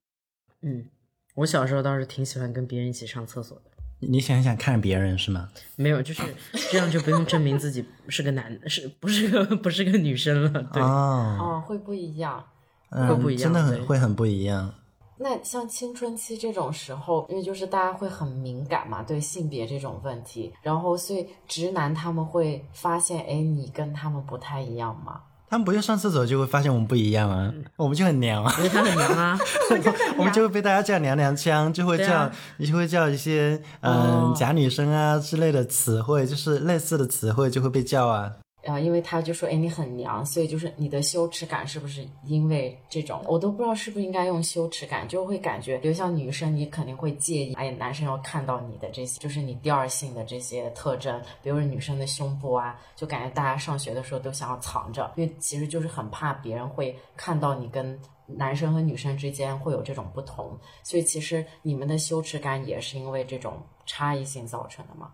[0.63, 0.87] 嗯，
[1.35, 3.74] 我小时候倒是挺喜欢跟别人一起上厕所的。
[4.09, 5.49] 你想想看别人是吗？
[5.77, 6.23] 没有，就是
[6.71, 10.63] 这样就不用证明自己是个男，是不是个不是个女生了？
[10.73, 12.45] 对哦，哦，会不一样。
[12.91, 14.73] 会，不一样真的很会很不一样。
[15.17, 25.21] 那像青春期这种时候，因为就是大家会很敏感嘛，对性别这种问题，然后所以直男他们会发现，哎，你跟他们不太一样嘛。
[25.55, 28.53] 他们不就上厕所就会发现我们不一样啊，我们就很娘啊。
[28.59, 29.39] 因为他很娘啊。
[30.19, 38.33] 我们就会被大家叫娘娘腔，就会叫，就会叫一些嗯、哦假女生啊之类的词汇，就是类似的词汇就会被叫啊。
[38.65, 43.23] 呃，因为他就说，哎，你很娘，所以就是你的羞耻感是不是因为这种？
[43.27, 65.11] 我都不知道是不是应该用羞耻感，就会感觉，比如像女生，你肯定会介意，哎，男生要看到你的这些，就是你第二性的这些特征，比如说女生的胸部啊，就感觉大家上学的时候都想要藏着，因为其实就是很怕别人会看到你跟男生和女生之间会有这种不同，所以其实你们的羞耻感也是因为这种差异性造成的吗？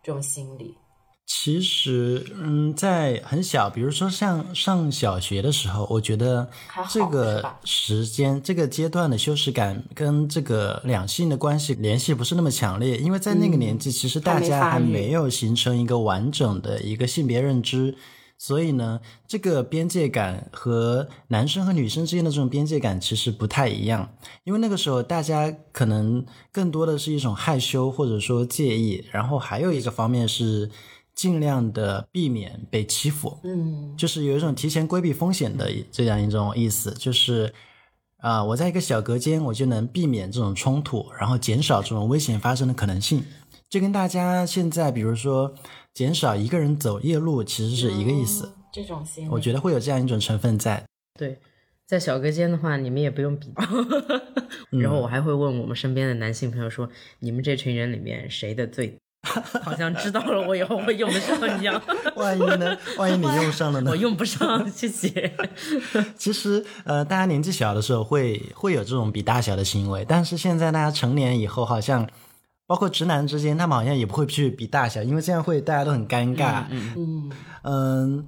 [0.00, 0.76] 这种心理。
[1.26, 6.48] 其实，嗯，在很小，比如说像上小学的时候，我觉得
[6.90, 17.96] 这个时间、这个阶段的羞耻感跟这个两性的关系联系不是那么强烈，因为在那个年纪，其实大家还没有形成一个完整的一个性别认知。
[18.36, 30.68] 所以呢，这个边界感和男生和女生之间的这种边界感其实不太一样，因为那个时候大家可能更多的是一种害羞或者说介意，然后还有一个方面是
[31.14, 37.52] 尽量的避免被欺负，嗯就是有一种提前规避风险的这样一种意思，就是
[38.18, 43.22] 啊、我在一个小隔间，我就能避免这种冲突，然后减少这种危险发生的可能性。
[43.68, 45.54] 就跟大家现在比如说
[45.92, 48.46] 减少一个人走夜路，其实是一个意思。
[48.46, 50.84] 哦这种心理，我觉得会有这样一种成分在。
[51.16, 51.38] 对，
[51.86, 53.52] 在小隔间的话，你们也不用比。
[54.76, 56.88] 然后我还会问我们身边的男性朋友说
[57.20, 58.98] ：“你们这群人里面谁的最？”
[59.62, 61.80] 好像知道了我以后会用得上一样。
[62.16, 62.76] 万一呢？
[62.96, 63.96] 万一你用上了呢我？
[63.96, 65.32] 用不上，谢谢。
[66.16, 72.08] 其实，呃，大家年纪小的时候会会有这种比大小的行为，但是现在大家成年以后，好像
[72.66, 76.64] 包括直男之间，他们好像也不会去比大小，因为这样会大家都很尴尬。
[76.70, 77.30] 嗯
[77.62, 78.26] 嗯，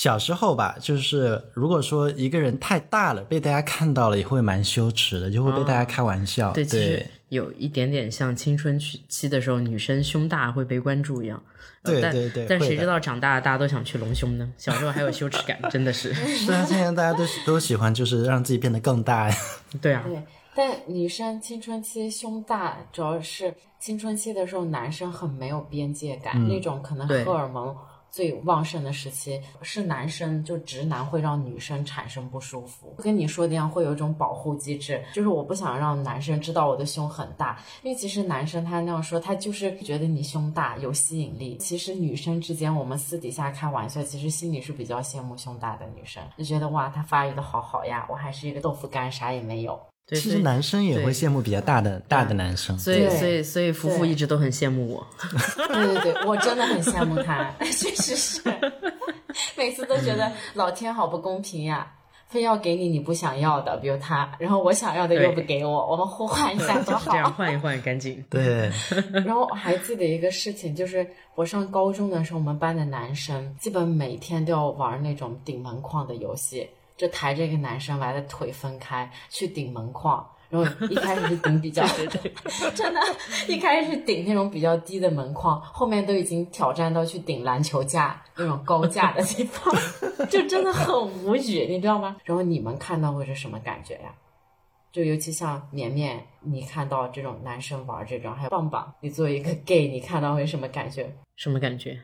[0.00, 6.54] 小时候吧，就是如果说一个人太大了，被大家看到了，也会蛮羞耻的，就会被大家开玩笑。
[6.54, 11.42] 对，其实对有一点点像青春期期的时候，女生胸大会被关注一样。
[11.84, 14.50] 对对对但谁知道长大大家都想去隆胸呢？
[14.56, 16.14] 小时候还有羞耻感，真的是。
[16.46, 19.36] 虽然现在大家都都喜欢，就是让自己变得更大呀。
[19.82, 20.22] 对啊，对，
[20.54, 27.76] 但女生青春期胸大，主要是青春期的时候，男生很没有边界感，那种可能荷尔蒙
[28.10, 32.94] 最旺盛的时期，是男生就直男会让女生产生不舒服。
[32.98, 41.56] 跟你说的一样，会有一种保护机制，就是我不想让男生知道我的胸很大，因为其实男生他那样说，他就是觉得你胸大有吸引力。
[41.58, 49.80] 其实女生之间，我们私底下开玩笑，其实心里是比较羡慕胸大的女生，就觉得哇，她发育的好好呀，我还是一个豆腐干，啥也没有。
[50.10, 52.78] 对，其实男生也会羡慕比较大的大的男生。
[52.78, 55.06] 所以所以所以夫妇一直都很羡慕我。
[55.68, 58.42] 对对对，我真的很羡慕他， 确实是。
[59.56, 61.90] 每次都觉得老天好不公平呀。
[62.26, 67.10] 非要给你你不想要的，比如他，然后我想要的又不给我，我们互换一下 多好。
[67.10, 68.24] 这样换一换，赶紧。
[68.30, 68.70] 对，
[69.12, 76.68] 然后我还记得一个事情，就是我上高中的时候，我们班的男生基本每天都要玩那种顶门框的游戏，
[77.00, 80.28] 就抬着一个男生把他的腿分开去顶门框。
[80.50, 81.86] 然后一开始是顶比较，
[82.74, 83.00] 真的，
[83.46, 89.72] 一开始是顶那种比较低的门框，后面都已经挑战到去顶篮球架那种高架的地方，
[90.28, 90.92] 就真的很
[91.24, 92.16] 无语，你知道吗？
[92.24, 94.12] 然后你们看到会是什么感觉呀？
[94.90, 101.14] 就尤其像绵绵，你看到这种男生玩这种，还有棒棒，你作为一个 gay，你看到会什么感觉？
[101.36, 101.96] 什么感觉？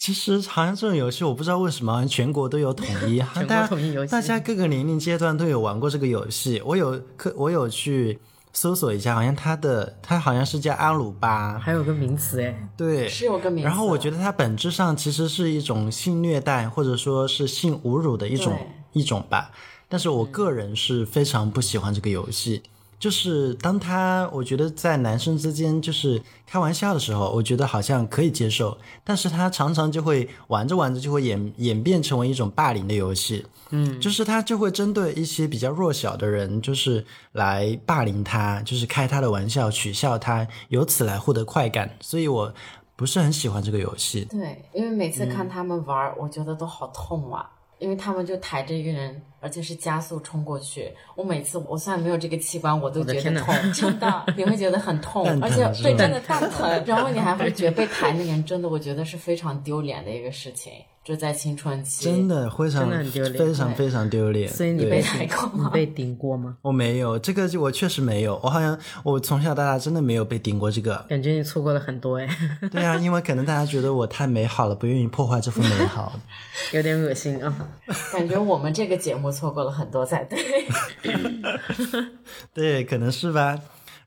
[0.00, 6.60] 其实好像这种游戏，我不知道为什么全国都有统一， 全国统一游戏，大家各个年龄阶段都有玩过这个游戏。
[6.64, 8.18] 我有可我有去
[8.54, 13.68] 搜索一下，好像它的它好像是叫阿鲁巴，还有个名词哎，对，是有个名词。
[13.68, 18.58] 然后我觉得它本质上其实是一种性虐待或者说是性侮辱的一种
[18.94, 19.50] 一种吧。
[19.86, 22.62] 但是我个人是非常不喜欢这个游戏。
[23.00, 42.52] 就是当他，我觉得在男生之间就是开玩笑的时候，我觉得好像可以接受，但是他常常就会玩着玩着就会演演变成为一种霸凌的游戏，嗯，就是他就会针对一些比较弱小的人，就是来霸凌他，就是开他的玩笑，取笑他，由此来获得快感，所以我
[42.96, 44.26] 不是很喜欢这个游戏。
[44.30, 47.48] 对，因为每次看他们玩，我觉得都好痛啊，
[47.80, 49.20] 因为他们就抬着一个人。
[49.42, 56.84] 而且是加速冲过去，我每次我虽然没有这个器官，我都觉得痛，真的， 你会觉得很痛，而且对，真的 蛋疼。
[56.84, 60.70] 然后你还会觉得被抬那个人真的，我觉得是非常丢脸的一个事情，
[61.10, 62.88] 就在青春期，真的非常
[63.32, 64.48] 非常非常丢脸。
[64.48, 65.64] 所以你被抬过吗？
[65.64, 66.56] 你被顶过吗？
[66.62, 71.04] 我没有，这个就我确实没有，我好像我从小到大真的没有被顶过这个。
[71.08, 72.28] 感觉你错过了很多哎。
[72.70, 76.12] 对啊，因为可能大家觉得我太美好了，不愿意破坏这份美好，
[76.72, 77.52] 有点恶心啊。
[78.12, 79.30] 感觉我们这个节目。
[79.30, 80.38] 错过了很多才对，
[82.52, 83.58] 对，可能是吧。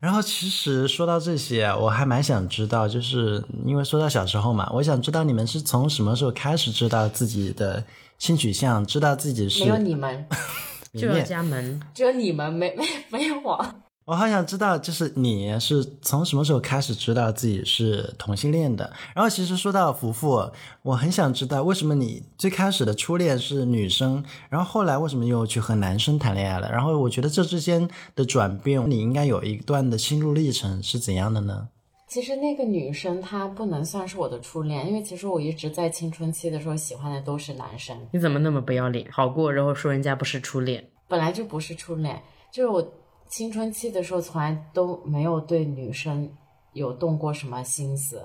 [0.03, 7.81] 然后其实说到这些，我还蛮想知道，就是因为说到小时候嘛，我想知道你们是从什么时候开始知道自己的
[8.19, 10.25] 性取向，知道自己是没有你们，
[10.93, 13.65] 就有家门，只有你们没没没有我。
[14.05, 18.91] 我好想知道，就是你是从什么时候开始知道自己是同性恋的？
[19.15, 26.69] 然后其实说到福福，我很想知道为什么你最开始的初恋是女生，然后后来为什么又去和男生谈恋爱了？
[26.69, 31.69] 然后我觉得这之间的转变，你应该有一段的心路历程是怎样的呢？
[32.09, 37.97] 其实那个女生她不能算是我的初恋，因为其实我一直在青春期的时候喜欢的都是男生。
[38.11, 39.07] 你怎么那么不要脸？
[39.09, 42.85] 好过然后说人家不是初恋，本来就不是初恋，就是我。
[43.35, 46.31] 青春期的时候，从来都没有对女生
[46.73, 48.23] 有动过什么心思，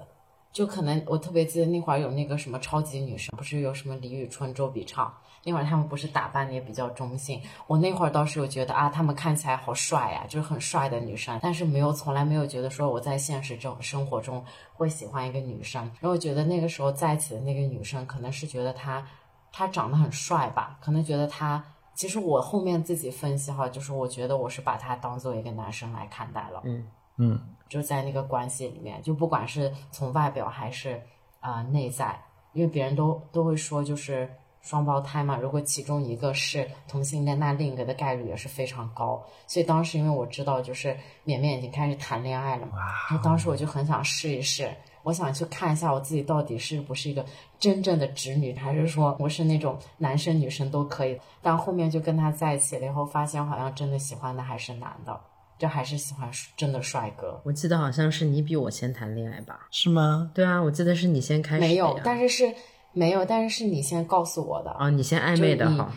[0.53, 5.11] 就可能我特别记得那会儿有那个什么超级女生，不是有什么李宇春、周笔畅，
[5.45, 14.45] 那会儿他们不是打扮的也比较中性，我那会儿倒是有觉得啊，他们看起来好帅呀，就是很帅的女生，但是没有从来没有觉得说我在现实中生活中
[14.75, 19.03] 会喜欢一个女生，然后我觉得那个时候在一起的那个女生，可能是觉得她
[19.51, 21.65] 她长得很帅吧，可能觉得她。
[21.99, 31.03] 其实我后面自己分析哈，就是我觉得我是把他当做一个男生来看待了，嗯嗯，就在那个关系里面，就不管是从外表还是
[31.41, 32.17] 啊内在，
[32.53, 39.21] 因为别人都都会说就是双胞胎嘛，如果其中一个是同性恋，那另一个的概率也是非常高。
[39.49, 42.79] 所以当时因为我知道就是绵绵已经开始谈恋爱了嘛，
[43.11, 44.71] 然后当时我就很想试一试。
[45.03, 47.25] 我想去看一下我自己到底是不是一个
[47.59, 51.19] 真正的直女，还是说我是那种男生女生都可以。
[51.41, 55.19] 但后面就跟他在一起了以后，发现好像真的喜欢的还是男的，
[55.59, 57.41] 就还是喜欢真的帅哥。
[57.45, 59.67] 我记得好像是你比我先谈恋爱吧？
[59.71, 60.31] 是吗？
[60.35, 61.61] 对啊，我记得是你先开始。
[61.61, 62.55] 没有，但是是
[62.93, 65.93] 没有，但是是你先告诉我的啊，你先暧昧的哈。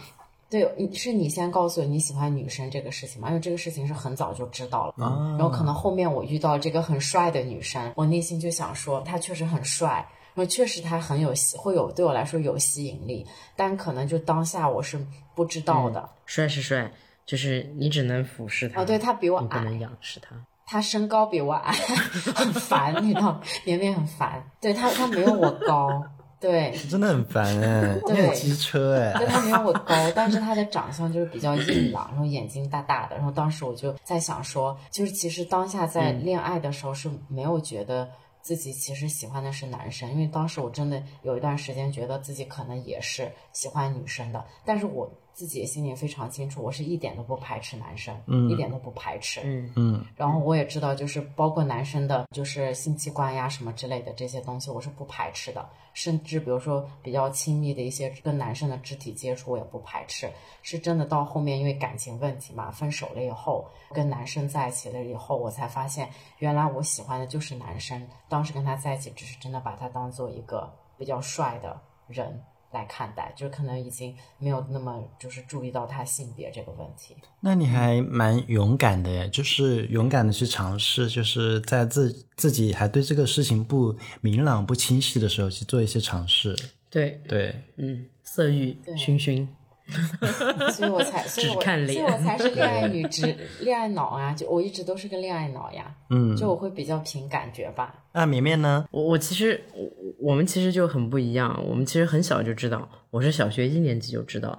[0.52, 3.30] 对，你是你先告诉我你喜欢女生这个事情嘛？
[3.30, 5.36] 因为这个事情是很早就知道了。
[5.38, 13.26] 然后可能后面我遇到这个很帅的女生，我内心就想说他确实很帅，然后确实他很有吸，会有对我来说有吸引力。
[13.56, 15.00] 但可能就当下我是
[15.34, 16.10] 不知道的。
[16.26, 16.92] 帅是帅，
[17.26, 18.82] 就是你只能俯视他。
[18.82, 20.36] 哦，对他比我矮，不能仰视他。
[20.66, 21.72] 他身高比我矮，
[22.36, 24.44] 很烦，你知道， 绵绵很烦。
[24.60, 26.04] 对他，他没有我高。
[26.42, 38.10] 对，真的很烦哎， 对，机车哎，但他没有我高，但是他的长相就是比较硬朗， 然后眼睛大大的，然后当时我就在想说，就是其实当下在恋爱的时候是没有觉得
[38.42, 48.50] 自己其实喜欢的是男生，因为当时我真的有一段时间觉得自己可能也是喜欢女生的，但是我自己心里非常清楚，我是一点都不排斥男生，嗯。
[48.50, 49.42] 一点都不排斥。
[49.44, 50.06] 嗯嗯。
[50.16, 55.68] 然后我也知道，就是包括男生的，就是性器官呀什么之类的这些东西，我是不排斥的。
[55.94, 60.30] 甚至比如说比较亲密的一些跟男生的肢体接触，我也不排斥。
[60.62, 68.08] 是真的到后面因为感情问题嘛，分手了以后，跟男生在一起了以后，我才发现原来我喜欢的就是男生。
[68.30, 72.44] 当时跟他在一起，只是真的把他当做一个比较帅的人。
[72.72, 77.16] 来看待，就是可能已经没有那么就是注意到他性别这个问题。
[77.42, 86.56] 那你还蛮勇敢的耶，就是勇敢的去尝试，就是在自自己还对这个事情不明朗、不清晰的时候去做一些尝试。
[86.90, 89.48] 对，对，嗯，色欲熏熏，
[90.72, 94.34] 所以我才，所以我，所以我才是恋爱女，只恋爱脑啊！
[94.34, 97.94] 就我一直都是个恋爱脑呀，嗯，就我会比较凭感觉吧。
[98.14, 98.86] 那绵绵呢？
[98.92, 104.50] 我我其实我我们其实就很不一样，我们其实很小就知道，我是小学一年级就知道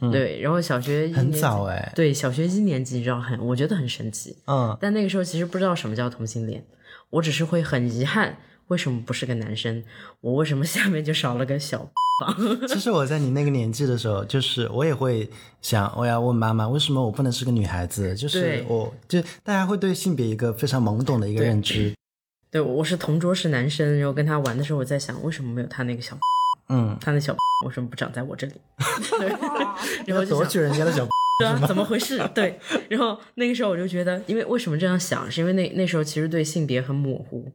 [0.00, 6.64] 了，对，然后小学一很年级早哎，对，小学一年级你知道很，我觉得很神奇，嗯，但那个时候其实不知道什么叫同性恋，
[7.10, 8.36] 我只是会很遗憾，
[8.68, 9.84] 为什么不是个男生？
[10.20, 11.90] 我为什么下面就少了个小？
[12.68, 15.28] 其实我在你那个年纪的时候，就是我也会
[15.60, 18.14] 想，我要问妈妈，为什么我不能是个女孩子？
[18.14, 21.94] 就是我就大家会对性别一个非常懵懂的一个认知，
[22.50, 26.16] 对，我是同桌是男生，然后跟他玩的时候，我在想，为什么没有他那个小？
[26.68, 27.34] 嗯，他那小
[27.66, 28.54] 为什么不长在我这里？
[29.18, 29.28] 对，
[30.06, 31.06] 然后就想夺取人家的小，
[31.38, 32.22] 对啊，怎么回事？
[32.34, 32.58] 对，
[32.88, 37.50] 然后那个时候我就觉得，因为为什么这样想，是因为那那时候其实对性别很模糊，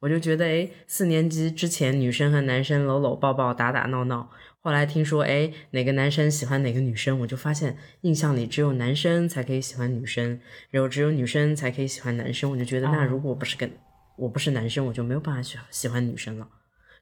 [0.00, 4.30] 我就觉得，哎，四年级之前女生和男生搂搂抱抱、打打闹闹，
[4.60, 13.70] 后来听说，哎，哪个男生喜欢哪个女生，我就发现印象里只有男生才可以喜欢女生，然后只有女生才可以喜欢男生，我就觉得，那如果我不是跟
[14.16, 16.46] 我不是男生，我就没有办法喜喜欢女生了，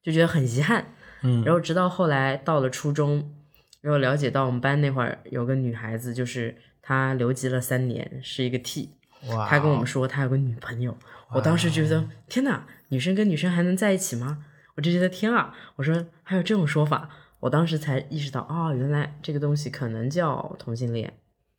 [0.03, 0.95] 就觉得很遗憾。
[1.23, 3.35] 嗯，然后直到后来到了初中，
[3.83, 8.91] 然后了解到我们班那会儿有个女孩子，就是她留级了三年，是一个 T。
[9.29, 10.97] 哇，她跟我们说她有个女朋友，
[11.35, 14.45] 我当时觉得天哪，女生跟女生还能在一起吗？
[14.77, 17.09] 我就觉得天啊，我说还有这种说法，
[17.41, 21.13] 我当时才意识到啊、原来这个东西可能叫同性恋。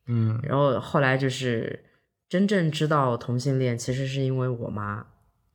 [0.07, 1.85] 嗯然后后来就是
[2.27, 5.05] 真正知道同性恋，其实是因为我妈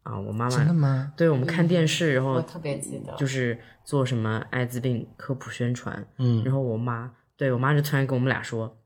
[0.05, 1.13] 啊，我妈妈真的吗？
[1.17, 8.79] 对我们看电视，然后我特别记得，就是做什么艾滋病科普宣传，嗯然后我妈对我妈就突然跟我们俩说，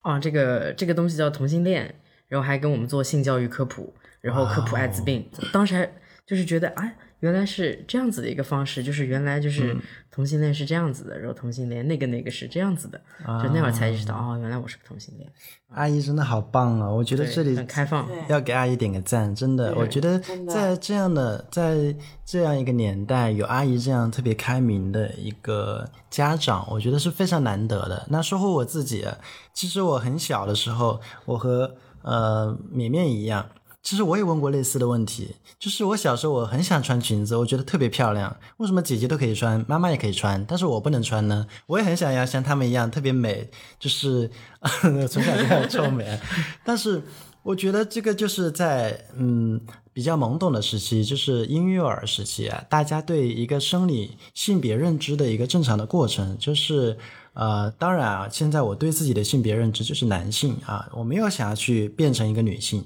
[0.00, 5.90] 啊，这个这个东西叫同性恋，然后还跟我们做性教育科普，然后科普艾滋病，当时还
[6.26, 9.76] 就是觉得哎，原来是这样子的一个方式，就是原来就是
[10.10, 13.00] 同性恋是这样子的，然后同性恋那个那个是这样子的，
[13.42, 15.30] 就那会儿才意识到哦，原来我是个同性恋，
[15.70, 16.88] 阿姨真的好棒啊！
[16.88, 21.94] 我觉得这里很开放，要给阿姨点个赞，真的，我觉得在这样的在
[22.26, 28.06] 这样一个年代，有阿姨这样特别开明的一个家长，我觉得是非常难得的。
[28.10, 29.06] 那说回我自己，
[29.54, 33.48] 其实我很小的时候，我和呃绵绵一样。
[33.80, 41.46] 其实我也问过类似的问题，就是我小时候我很想穿裙子，我觉得特别漂亮，为什么姐姐都可以穿，妈妈也可以穿，但是我不能穿呢？
[41.66, 44.30] 我也很想要像她们一样特别美，就是
[45.08, 46.20] 从小就很臭美，
[46.64, 47.02] 但是
[47.42, 49.58] 我觉得这个就是在嗯
[49.94, 56.98] 比较懵懂的时期，就是婴幼儿时期啊，大家对一个生理性别认知的一个正常的过程，就是
[57.38, 62.84] 呃，当然啊，现在我对自己的性别认知就是男性啊，我没有想要去变成一个女性。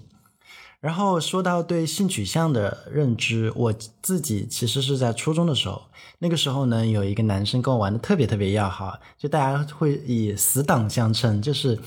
[0.78, 3.72] 然后说到对性取向的认知，我
[4.02, 5.80] 自己其实是在初中的时候，
[6.18, 11.78] 那个时候呢，有一个男生跟我玩的特别特别要好，就大家会以死党相称，就是，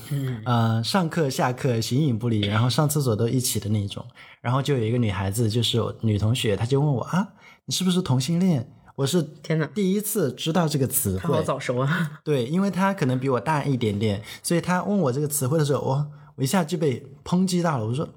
[0.46, 4.04] 呃，上课下课形影不离，然后上厕所都一起的那种。
[4.42, 7.28] 然后就有一个女孩子，就是女同学，她就问我啊，
[7.66, 8.68] 你是不是同性恋？
[8.96, 17.86] 我是天哪，第一次知道这个词她好汇，早熟啊， 对，因为他可能比我大一点点，所以他问我这个词汇的时候，我我一下就被抨击到了。
[17.86, 18.08] 我说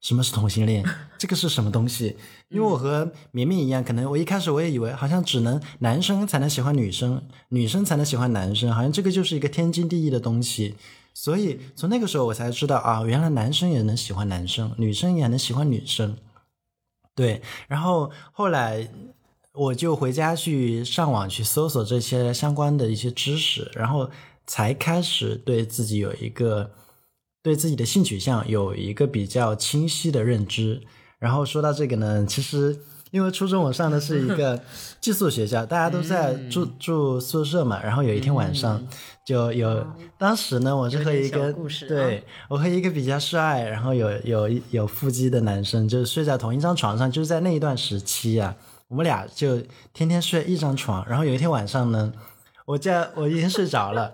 [0.00, 0.84] 什么是同性恋？
[1.18, 2.16] 这个是什么东西？
[2.48, 10.76] 因为我和绵绵一样，可能我一开始我也以为好像只能男生才能喜欢女生，女生才能喜欢男生，好像这个就是一个天经地义的东西。
[11.12, 16.16] 所以从那个时候我才知道啊，原来男生也能喜欢男生，女生也能喜欢女生。
[17.16, 18.88] 对，然后后来
[19.52, 24.08] 我就回家去上网去搜索这些相关的一些知识，然后
[24.46, 26.70] 才开始对自己有一个
[27.42, 30.80] 对自己的性取向有一个比较清晰的认知。
[31.18, 32.78] 然后说到这个呢，其实
[33.10, 34.62] 因为初中我上的是一个
[35.02, 37.82] 寄宿学校，大家都在住、住宿舍嘛。
[37.82, 38.80] 然后有一天晚上
[39.26, 39.84] 就有，
[40.16, 41.52] 当时呢我是和一个
[41.88, 48.56] 对我和一个比较帅，然后有有有腹肌的男生，就是睡在同一张床上，就是在那一段时期啊，
[48.90, 49.56] 我们俩就
[49.92, 51.06] 天天睡一张床。
[51.08, 52.12] 然后有一天晚上呢，
[52.66, 54.12] 我在我已经睡着了，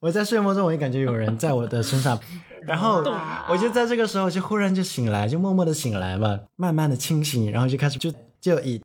[0.00, 2.18] 我在睡梦中，我就感觉有人在我的身上，
[2.66, 3.04] 然后
[3.48, 8.82] 我就在这个时候就忽然就醒来，就默默的醒来嘛，慢慢的清醒，然后就开始就就以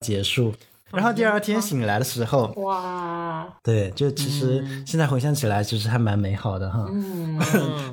[0.00, 0.52] 结束。
[0.90, 6.86] 然后第二天醒来的时候，哇，对，就其实现在回想起来，其实还蛮美好的哈。
[6.90, 7.38] 嗯，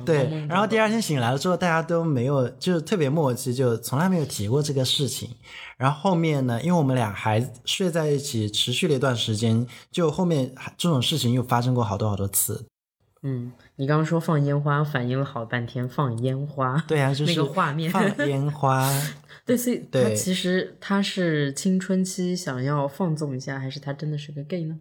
[0.04, 5.28] 对，然后第二天醒来了之后，大家都没有，就是特别默契，就从来没有提过这个事情。
[5.76, 12.64] 然后后面呢，因为我们俩还睡在一起，持续了一段时间，就后面这种事情又发生过好多好多次。
[13.22, 18.90] 嗯，你刚刚说放烟花，反应了好半天，放烟花，对啊，就是那个画面，放烟花。
[19.46, 24.78] 对，所以他对其实他是青春期想要放纵一下，还是他真的是个 gay 呢？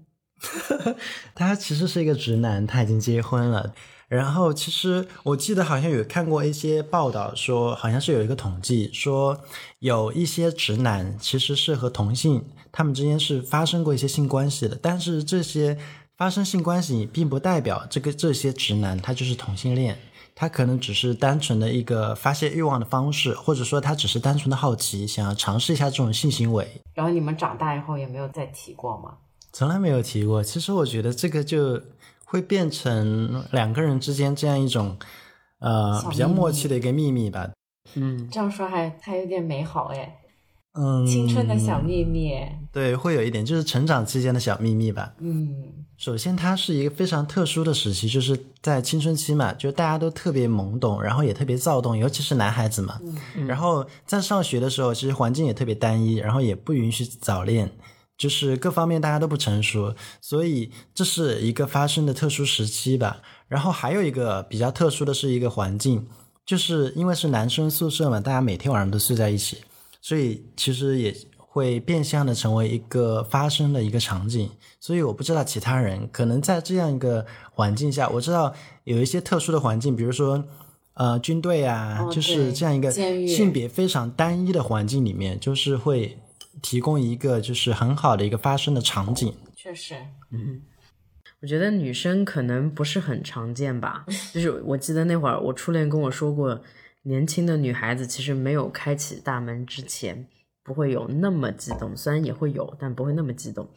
[1.34, 3.74] 他其实是一个直男，他已经结婚了。
[4.08, 9.40] 然后其实我记得好像有看过一些报道说，好像是有一个统计说，
[9.80, 15.78] 有一些直男其实是和同性他们之间是发生过一些性关系的，但是这些
[16.18, 19.98] 发生性关系并不代表这个这些直男他就是同性恋，
[20.36, 26.82] 他可能只是单纯的一个发泄欲望的方式，或者说他只是单纯的好奇，想要尝试一下这种性行为。
[26.94, 29.18] 然后你们长大以后也没有再提过吗？
[29.54, 30.44] 从来没有提过。
[30.44, 31.82] 其实我觉得这个就
[32.26, 34.98] 会变成两个人之间这样一种
[35.60, 37.50] 呃比较默契的一个秘密吧。
[37.94, 40.18] 嗯，这样说还还有点美好哎，
[40.76, 42.34] 嗯，青春的小秘密。
[42.72, 45.14] 对，会有一点就是成长期间的小秘密吧。
[45.20, 45.50] 嗯，
[45.98, 53.00] 首先，它是一个非常特殊的时期，就是在青春期嘛，就大家都特别懵懂，然后也特别躁动，尤其是男孩子嘛。
[53.48, 57.72] 然后在上学的时候，其实环境也特别单一，然后也不允许早恋，
[58.18, 63.22] 就是各方面大家都不成熟，所以这是一个发生的特殊时期吧。
[63.48, 66.06] 然后还有一个比较特殊的是一个环境，
[66.46, 69.60] 就是因为是男生宿舍嘛，大家每天晚上都睡在一起，
[70.06, 74.52] 所以其实也会变相的成为一个发生的一个场景。
[74.80, 78.54] 所以我不知道其他人可能在这样一个环境下，我知道
[78.84, 80.46] 有一些特殊的环境，比如说
[80.94, 86.20] 呃军队啊，哦就是这样一个性别非常单一的环境里面，就是会
[86.62, 89.34] 提供一个就是很好的一个发生的场景。
[89.56, 89.96] 确实，
[90.30, 90.62] 嗯
[91.42, 94.06] 我觉得女生可能不是很常见吧。
[94.32, 96.62] 就是我记得那会儿我初恋跟我说过，
[97.06, 100.28] 年轻的女孩子其实没有开启大门之前
[100.64, 103.70] 不会有那么激动，虽然也会有，但不会那么激动。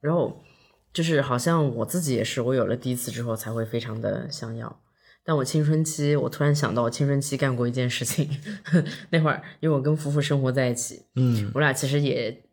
[0.00, 0.44] 然后
[0.92, 4.82] 就是好像我自己也是，我有了第一次之后才会非常的想要。
[5.24, 8.28] 但我青春期，我突然想到，我青春期干过一件事情。
[9.10, 12.44] 那会儿，因为我跟夫妇生活在一起，嗯，我俩其实也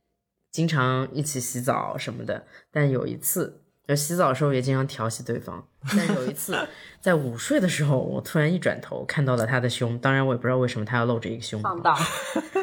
[0.52, 2.48] 经常一起洗澡什么的。
[2.72, 5.66] 但有一次，就洗澡的时候也经常调戏对方。
[5.96, 6.56] 但有一次，
[7.02, 11.68] 在午睡的时候，我突然一转头看到了他的胸，当然我也不知道为什么他要露着一个胸部。
[11.68, 11.98] 放荡。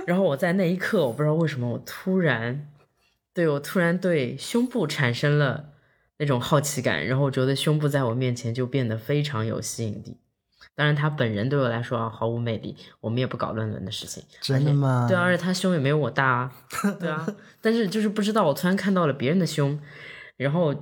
[0.06, 2.68] 然后我在那一刻，我不知道为什么，我突然
[3.34, 5.70] 对我突然对胸部产生了
[6.18, 10.16] 那种好奇感，然后我觉得胸部在我面前就变得非常有吸引力。
[10.74, 14.22] 当然，他本人对我来说啊毫无魅力，我们也不搞乱伦的事情。
[14.40, 15.04] 真的吗？
[15.06, 16.52] 对啊，而且他胸也没有我大啊，
[16.98, 17.26] 对啊。
[17.60, 19.78] 但是就是不知道，我突然看到了别人的胸，
[20.38, 20.74] 然后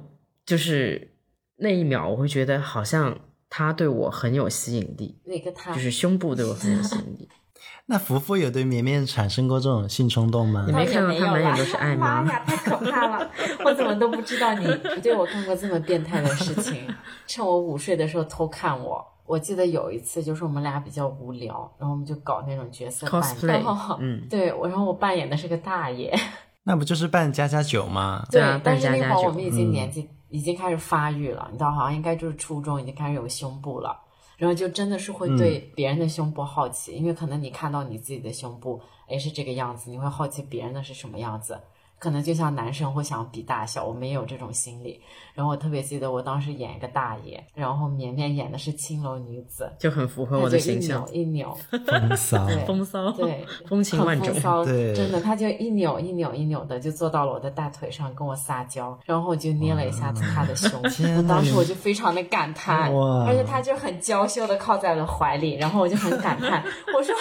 [0.49, 1.13] 就是
[1.57, 3.19] 那一秒，我会觉得好像
[3.51, 7.29] 他对我很有吸引力，那个他就是胸部对我很有吸引力。
[7.91, 10.73] 那福福有对绵绵产生过这种性冲动吗你？
[10.73, 12.23] 没看到他满眼都是爱吗？
[12.23, 13.31] 妈呀，太可怕了！
[13.65, 14.67] 我怎么都不知道你
[15.03, 16.87] 对我干过这么变态的事情，
[17.27, 19.05] 趁我午睡的时候偷看我。
[19.27, 26.15] 我记得有一次，就是我们俩比较无聊，然后我们就搞那种角色扮演 Cosplay，然后嗯对，我然后我扮演的是个大爷，
[26.65, 28.25] 那不就是扮家家酒吗？
[28.31, 33.99] 对啊但是那会儿我们已经嗯年纪、已经开始发育了，你知道，好像应该就是初中已经开始有胸部了，
[34.37, 41.59] 然后就真的是会对别人的胸部好奇，因为可能你看到你自己的胸部，哎是这个样子，你会好奇别人的是什么样子。
[41.99, 45.01] 可能就像男生会想比大小，我们也有这种心理。
[45.35, 52.47] 然后我特别记得我当时演一个大爷，然后绵绵演的是青楼女子，就很符合她我的形象，一扭一 扭，风骚。
[52.47, 54.41] 对风骚，对， 风情万种风。
[54.43, 60.81] 骚，对真的，他就一扭一扭一扭的就坐到了我的大腿上跟我撒娇，然后我就捏了一下他的胸，
[61.17, 66.65] 我当时我就非常的感叹，哇而且他就很娇羞的靠在我的怀里，然后我就很感叹，
[66.97, 67.15] 我说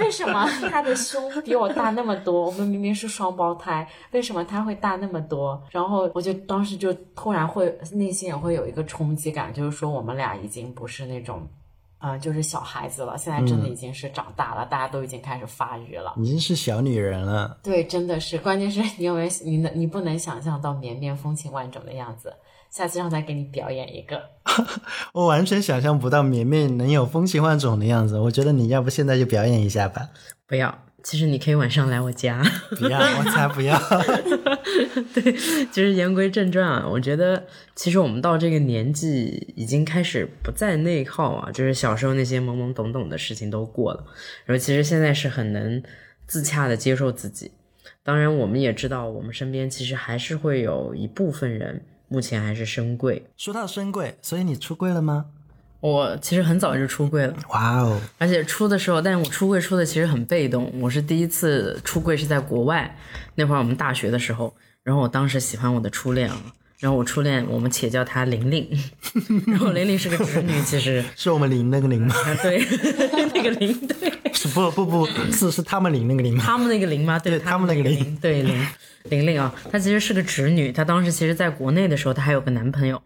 [0.00, 2.46] 为什么他的胸比我大那么多？
[2.46, 3.86] 我们明明是双胞胎，
[4.18, 5.62] 为什么他会大那么多？
[5.70, 11.46] 然后我就当时就突然会内心也会有一个冲击感，就是说我们俩已经不是那种。
[12.00, 16.14] 啊、就是小孩子了，现在真的已经是长大了，大家都已经开始发育了。
[16.16, 17.58] 已经是小女人了。
[17.60, 22.32] 对，真的是，关键是你有没有你能你不能想象到绵绵风情万种的样子。
[22.70, 24.22] 下次让他给你表演一个，
[25.12, 28.16] 我完全想象不到绵绵能有风情万种的样子。
[28.16, 30.08] 我觉得你要不现在就表演一下吧。
[30.46, 32.42] 不要，其实你可以晚上来我家。
[32.70, 33.80] 不要，我才不要。
[35.70, 44.04] 其实言归正传啊，我觉得其实我们到这个年纪已经开始不再内耗啊，就是小时候那些懵懵懂懂的事情都过了，
[44.44, 45.82] 然后其实现在是很能
[46.26, 47.52] 自洽的接受自己。
[48.02, 53.24] 当然，我们也知道，我们身边其实还是会有一部分人目前还是深柜。
[53.36, 55.26] 说到深柜，所以你出柜了吗？
[55.80, 60.72] 我其实很早就出柜了，哇哦，而且出的时候，但是我出柜出的其实很被动。
[60.80, 62.96] 我是第一次出柜是在国外，
[63.36, 64.52] 那会儿我们大学的时候，
[64.82, 66.36] 然后我当时喜欢我的初恋啊，
[66.80, 68.68] 然后我初恋我们且叫她玲玲，
[69.46, 72.12] 然后玲玲是个直女，其实是我们领那个玲吗？
[72.12, 72.58] 啊对，
[73.32, 76.42] 那个玲对，是不不不是是他们领那个玲吗？
[76.44, 77.16] 他们那个玲吗？
[77.20, 78.66] 对对他们那个玲玲，对玲
[79.04, 83.00] 玲玲啊，她其实是个直女，她当时其实在国内的时候，她还有个男朋友。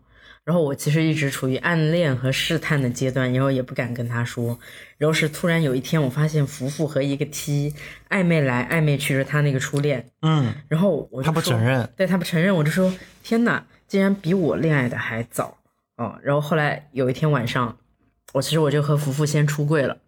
[0.45, 4.59] 然后我其实一直处于暗恋和试探的阶段，然后也不敢跟他说。
[4.99, 7.72] 然后是突然有一天，我发现福福和一个 T
[8.09, 10.11] 暧昧来暧昧去，是他那个初恋。
[10.22, 15.59] 嗯，然后我就他不承认，对他不承认，我就说天哪，竟然比我恋爱的还早
[15.97, 16.18] 哦。
[16.22, 17.76] 然后后来有一天晚上，
[18.32, 19.99] 我其实我就和福福先出柜了。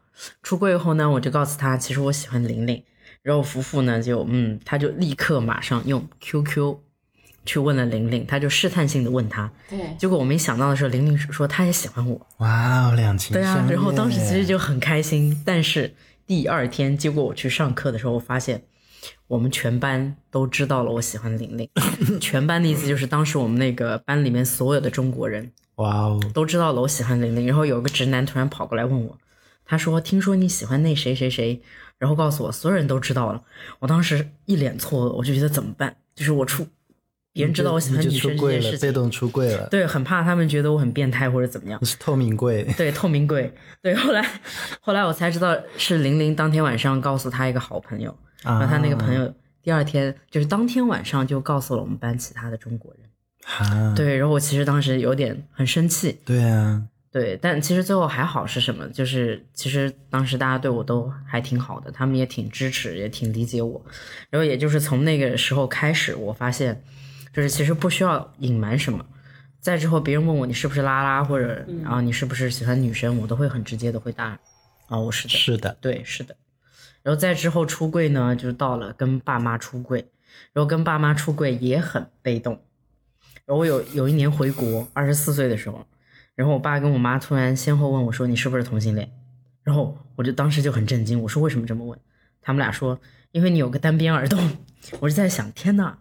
[0.42, 2.82] 出柜后呢，我就告诉他，其实我喜欢玲玲。
[3.22, 6.76] 然后福福呢就嗯，他就立刻马上用 QQ
[7.44, 9.50] 去问了玲玲，他就试探性的问他。
[9.68, 12.26] 对，结果我没想到的是，玲玲说她也喜欢我。
[12.38, 15.94] 哇哦，两情对啊相，悦然后当时其实就很开心，但是
[16.26, 18.62] 第二天，结果我去上课的时候，我发现
[19.28, 21.68] 我们全班都知道了我喜欢玲玲。
[22.20, 27.46] 全班的意思就是当时我们那个班里面所有的中国人哇哦，都知道了我喜欢玲玲。
[27.46, 29.18] 然后有个直男突然跑过来问我，
[29.64, 31.60] 他说：“听说你喜欢那谁谁谁。”
[31.96, 33.42] 然后告诉我所有人都知道了。
[33.78, 35.96] 我当时一脸错愕，我就觉得怎么办？
[36.14, 36.66] 就是我出
[37.34, 41.78] 别人知道我喜欢女生这件事情，动出柜了，对，很怕他们觉得我很变态或者怎么样。
[41.82, 43.52] 你是透明柜，对，透明柜。
[43.82, 44.24] 对，后来
[44.80, 53.02] 后来我才知道是玲玲当天晚上告诉她一个好朋友，然后她那个朋友第二天就是当天晚上就告诉了我们班其他的中国人。
[53.44, 56.82] 啊，对，然后我其实当时有点很生气，对啊，
[57.12, 58.88] 对，但其实最后还好是什么？
[58.88, 63.84] 就是其实当时大家对我都还挺好的，他们也挺支持，也挺理解我。
[64.30, 66.82] 然后也就是从那个时候开始，我发现
[67.34, 69.04] 就是其实不需要隐瞒什么。
[69.60, 74.38] 再之后，别人问我你是不是拉拉，或者啊你是不是喜欢女生，我都会很直接的回答
[74.86, 75.30] 啊我是的。
[75.30, 76.36] 是的，对，是的。
[77.02, 80.10] 然后再之后出柜呢，就到了跟爸妈出柜，
[80.52, 82.60] 然后跟爸妈出柜也很被动。
[83.46, 85.86] 然后我有有一年回国，二十四岁的时候，
[86.34, 89.10] 然后我爸跟我妈突然先后问我说：“你是不是同性恋？”
[89.62, 91.98] 然后我就当时就很震惊，我说：“为什么这么问？”
[92.40, 92.98] 他们俩说
[93.32, 94.38] ：“因为你有个单边耳洞。
[95.00, 95.96] ”我就在想，天呐，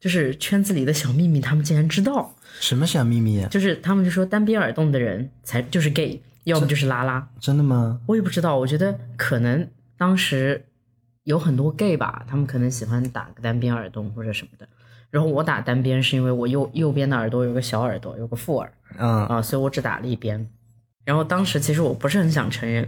[0.00, 2.34] 就是圈子里的小秘密，他们竟然知道。
[2.60, 3.48] 什么小秘密啊？
[3.48, 7.28] 就是他们就说单边耳洞的人才就是 gay，要么就是拉拉。
[7.40, 8.00] 真的吗？
[8.06, 10.64] 我也不知道，我觉得可能当时
[11.24, 14.68] 有很多 gay 吧，他们可能喜欢打个单边耳洞或者什么的。
[15.10, 20.48] 然后我打单边是因为我右右边的耳朵有个小耳朵，有个副耳嗯，啊，所以我只打了一边。
[21.04, 22.86] 然后当时其实我不是很想承认，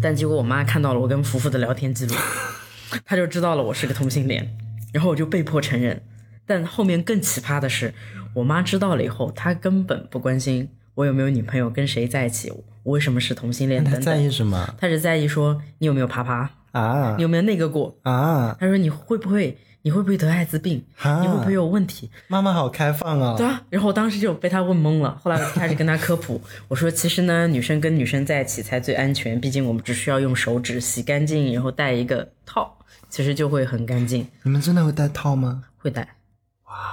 [0.00, 2.14] 但结果我妈看到了我跟福福的聊天记录，
[3.04, 4.56] 她就知道了我是个同性恋，
[4.94, 6.00] 然后我就被迫承认。
[6.46, 7.92] 但后面更奇葩的是，
[8.34, 12.50] 我妈知道了以后，她根本不关心我有没有女朋友，跟谁在一起，
[12.84, 14.30] 我为什么是同性恋等他在意。
[14.30, 17.98] 什么她只在意说你有没有啪啪，啊你有没有那个过。
[18.02, 18.56] 啊？
[18.60, 22.10] 她说你会不会你会不会得艾滋病，啊你会不会有问题？
[22.28, 23.34] 妈妈好开放啊。
[23.36, 25.18] 对啊，然后我当时就被她问懵了。
[25.22, 32.78] 后来我开始跟她科普， 我说其实呢，女生跟女生在一起才最安全，毕竟我们只需要用手指洗干净，然后戴一个套，
[33.14, 34.26] 其实就会很干净。
[34.42, 35.62] 你们真的会戴套吗？
[35.78, 36.16] 会戴，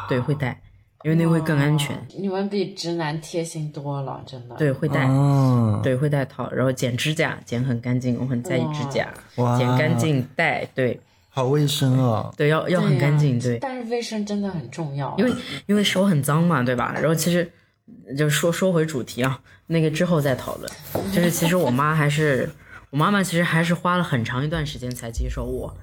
[0.08, 0.62] 对，会戴，
[1.04, 2.00] 因为那会更安全。
[2.16, 4.56] 你们比直男贴心多了，真的。
[4.56, 11.00] 对，会戴，哦，对，会戴套，然后剪指甲，剪很干净，我很在意指甲，哇剪干净戴，对
[11.32, 12.32] 好卫生哦。
[12.38, 13.58] 对，要要很干净，对。
[13.58, 15.34] 但是卫生真的很重要，因为
[15.66, 16.94] 因为手很脏嘛，对吧？
[16.94, 17.52] 然后其实
[18.16, 20.72] 就说说回主题啊，那个之后再讨论。
[21.12, 22.48] 就是其实我妈还是
[22.92, 25.74] 我妈妈，其实还是花了很长一段时间才接受我，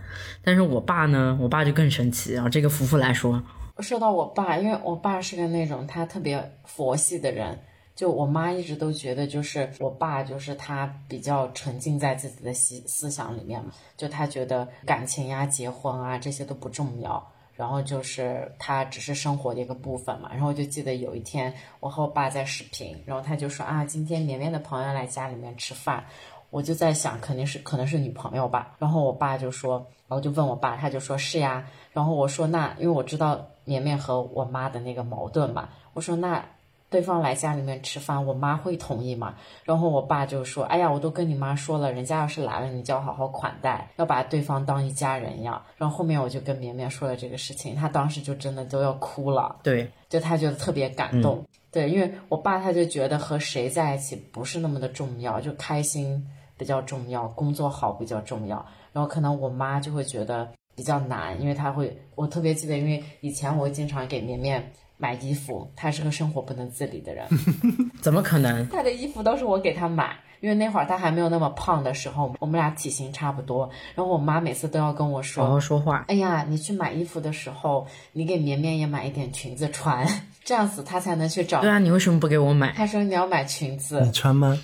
[0.44, 2.50] 但是我爸呢，我爸就更神奇啊。
[2.50, 3.42] 这个夫妇来说，
[3.78, 7.58] 说到我爸，因为我爸是个那种他特别佛系的人，
[7.96, 20.28] 就我妈一直都觉得，就是我爸就是他比较沉浸在自己的思思想里面嘛，就他觉得感情呀、结婚啊这些都不重要，然后就是他只是生活的一个部分嘛。
[20.30, 26.04] 然后我就记得有一天我和我爸在视频，然后他就说啊，今天绵绵的朋友来家里面吃饭。
[26.50, 28.74] 我就在想，肯定是可能是女朋友吧。
[28.78, 31.66] 然后我爸就说，然后就问我爸，他就说是呀。
[31.92, 36.44] 然后我说那，因为我知道绵绵和我妈的那个矛盾嘛，我说那
[36.90, 39.34] 对方来家里面吃饭，我妈会同意吗？
[39.64, 51.44] 然后我爸就说：“哎呀，我都跟你妈说了，人家要是来了，你就要好好款待，要把对方当一家人一样。”然后后面我就跟绵绵说了这个事情，她当时就真的都要哭了，对，就她觉得特别感动。
[51.70, 56.26] 对，因为我爸他就觉得和谁在一起不是那么的重要，就开心
[56.58, 58.66] 比较重要，工作好比较重要。
[58.92, 67.26] 然后可能我妈就会觉得比较难，因为她会，我特别记得，因为以前我经常给绵绵买衣服，她是个生活不能自理的人，
[68.02, 68.68] 怎么可能？
[68.68, 73.68] 她的衣服都是我给她买，因为那会儿她还没有那么胖的时候，我们俩体型差不多。
[73.94, 76.04] 然后我妈每次都要跟我说，好好说话。
[76.08, 80.06] 哎呀，你去买衣服的时候，你给绵绵也买一点裙子穿，
[80.44, 81.70] 这样子她才能去找对。
[81.70, 82.72] 啊，你为什么不给我买？
[82.72, 84.58] 她说你要买裙子 你，穿吗？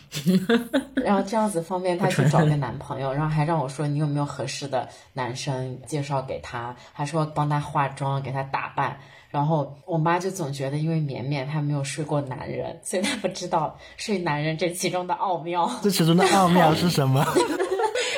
[1.05, 8.97] 然后这样子方便她去找个男朋友，然后还让我说你有没有合适的男生介绍给她，还说帮她化妆，给她打扮。
[9.35, 15.69] 然后我妈就总觉得，因为绵绵她没有睡过男人，所以她不知道睡男人这其中的奥妙。
[15.83, 17.27] 这其中的奥妙是什么？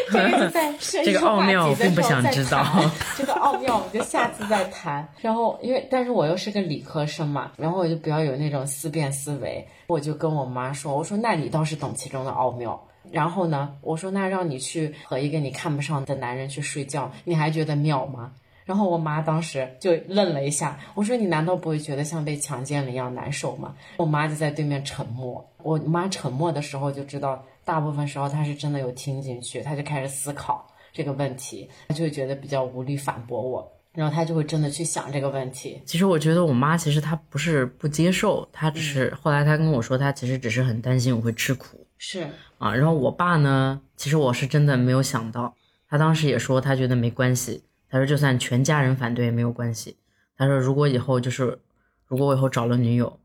[0.13, 5.09] 这个在深这个奥入话题的妙我并不时候再想知道谈这个奥妙，我们就下次再谈。
[5.23, 18.33] 然后，因为但是我又是个理科生嘛，然后我就比较有那种思辨思维，我就跟我妈说：“我说那你倒是懂其中的奥妙。”然后呢，我说那让你去和一个你看不上的男人去睡觉，你还觉得妙吗？
[18.67, 25.49] 然后我妈当时就愣了一下，我说：“你难道不会觉得像被强奸了一样难受吗？”我妈就在对面沉默。
[25.63, 35.81] 我妈沉默的时候就知道，大部分时候她是真的有听进去，她就开始思考这个问题，她就会觉得比较无力反驳我，然后她就会真的去想这个问题。
[35.87, 42.27] 其实我觉得我妈其实她不是不接受，她只是后来她跟我说，她其实只是很担心我会吃苦是，
[42.59, 42.75] 啊。
[42.75, 45.55] 然后我爸呢，其实我是真的没有想到，
[45.89, 47.63] 他当时也说他觉得没关系，
[47.97, 49.97] 他说就算全家人反对也没有关系。
[50.37, 51.59] 他说如果以后就是
[52.07, 53.19] 如果我以后找了女友，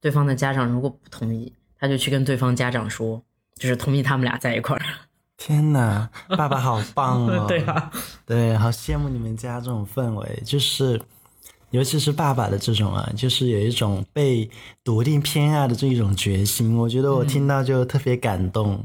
[0.00, 3.20] 对方的家长如果不同意，他就去跟对方家长说，
[3.56, 4.82] 就是同意他们俩在一块儿。
[5.36, 7.46] 天哪，爸爸好棒哦！
[7.48, 7.90] 对啊，
[8.24, 11.00] 对，好羡慕你们家这种氛围，就是
[11.70, 14.48] 尤其是爸爸的这种啊，就是有一种被
[14.84, 18.80] 笃定偏爱的这一种决心，我觉得我听到就特别感动，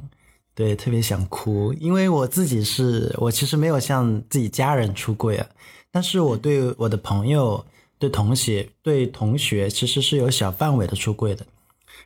[0.60, 5.48] 对，特别想哭，因为我自己是我其实没有向自己家人出柜啊，
[5.90, 7.66] 但是我对我的朋友、
[7.98, 11.46] 对同学、对同学其实是有小范围的出柜的。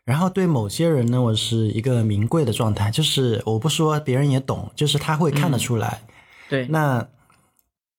[0.06, 6.04] 然后对某些人呢，我是一个名贵的状态，就是我不说，别人也懂，就是他会看得出来。
[6.48, 7.08] 对，那，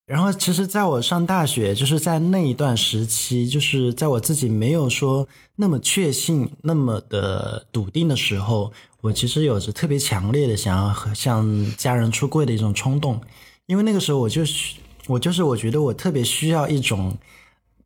[0.07, 5.27] 然后其实在我上大学，就是在那一段时期，就是在我自己没有说
[5.57, 8.73] 那么确信、那么的笃定的时候，
[9.05, 13.21] 我其实有着特别强烈的想要和向家人出柜的一种冲动，
[13.67, 14.77] 因为那个时候我就是
[15.07, 17.15] 我就是我觉得我特别需要一种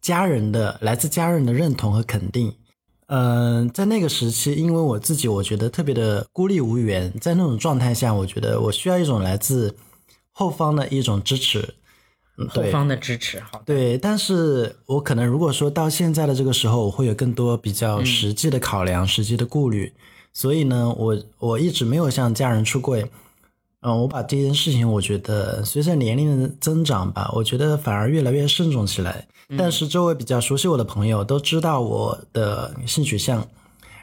[0.00, 2.54] 家人的来自家人的认同和肯定。
[3.08, 9.74] 嗯、在那个时期，因为我自己我觉得特别的孤立无援，在那种状态下，我觉得我需要一种来自
[10.30, 11.74] 后方的一种支持。
[12.48, 19.92] 后方的支持，好，对，但是我可能如果说到现在的这个时候，我会有更多比较实际的考量、实际的顾虑，
[20.38, 23.04] 所以呢，我我一直没有向家人出柜。
[23.80, 29.26] 嗯，我把这件事情，我觉得随着年龄的增长吧，我觉得反而越来越慎重起来。
[29.56, 33.44] 但是周围比较熟悉我的朋友都知道我的性取向，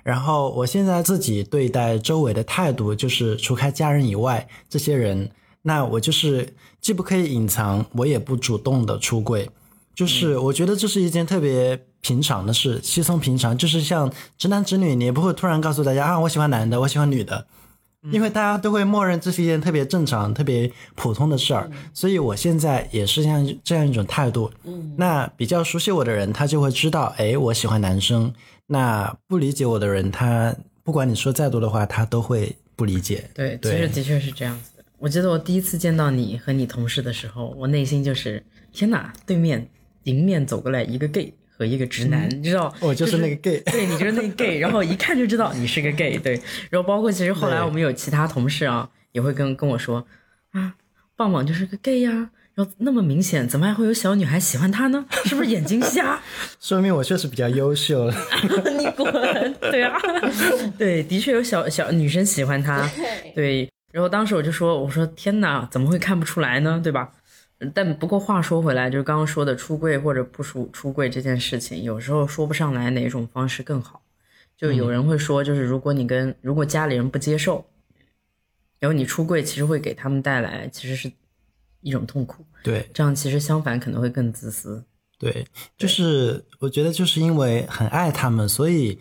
[0.03, 5.31] 然后我现在自己对待周围的态度，就是除开家人以外，这些人，
[5.61, 9.49] 那我就是既不可以隐藏，我也不主动的出柜，
[9.95, 17.47] 就是我觉得这是一件特别平常的事，稀松平常，就是像直男直女，你也不会突然告诉大家啊，我喜欢男的，我喜欢女的。
[18.11, 24.51] 因为大家都会默认这是一件特别正常、特别普通的事儿，所以我现在也是像这样一种态度。
[24.63, 28.31] 嗯，那比较熟悉我的人，他就会知道，哎，我喜欢男生。
[28.67, 33.27] 那不理解我的人，他不管你说再多的话，他都会不理解。
[33.33, 34.83] 对，其实的确是这样子的。
[34.99, 39.67] 我记得我第一次见到你和你同事的时候，我内心就是天哪，对面
[40.03, 46.39] 迎面走过来一个 gay 和一个直男，你知道，我就是那个 gay 对你就是那个 gay，然后一看就知道你是个 gay，对。
[46.69, 50.05] 然后包括其实后来我们有其他同事啊，也会跟跟我说
[50.51, 50.73] 啊，
[51.15, 55.05] 棒棒就是个 gay 呀、然后那么明显，怎么还会有小女孩喜欢他呢？
[55.25, 56.19] 是不是眼睛瞎？
[56.59, 58.13] 说明我确实比较优秀了。
[58.77, 59.53] 你滚！
[59.71, 59.97] 对啊，
[60.77, 62.89] 对，的确有小小女生喜欢他。
[63.33, 66.81] 对，然后当时我就说，我说天哪，怎么会看不出来呢？
[66.83, 67.11] 对吧？
[67.73, 74.01] 但不过话说回来，就是刚刚说的出柜或者不出出柜这件事情，有时候说不上来哪种方式更好。
[74.57, 77.65] 就有人会说，就是如果你跟如果家里人不接受，
[78.79, 81.11] 然后你出柜，其实会给他们带来其实是
[81.81, 82.45] 一种痛苦。
[82.63, 84.83] 对这样其实相反可能会更自私。
[85.17, 85.45] 对，
[85.77, 88.99] 就是我觉得就是因为很爱他们，所以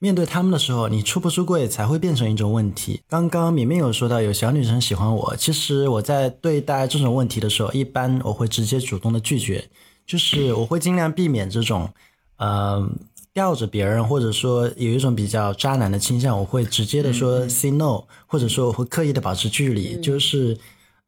[0.00, 3.00] 面对他们的时候，你出不出柜才会变成一种问题。
[3.08, 9.68] 刚刚敏敏有说到有小女生喜欢我，其实我在对待这种问题的时候，一般我会直接主动的拒绝，
[10.06, 11.90] 就是我会尽量避免这种，
[12.36, 12.88] 呃，
[13.34, 20.00] 吊着别人，或者说有一种比较渣男的倾向，我会直接的说 say no，或者说我会刻意的保持距离。
[20.00, 20.56] 就是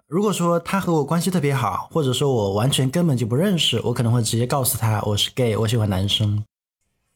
[0.08, 6.42] 如果说他和我关系特别好，或者说我完全根本就不认识，我可能会直接告诉他我是 gay，我喜欢男生。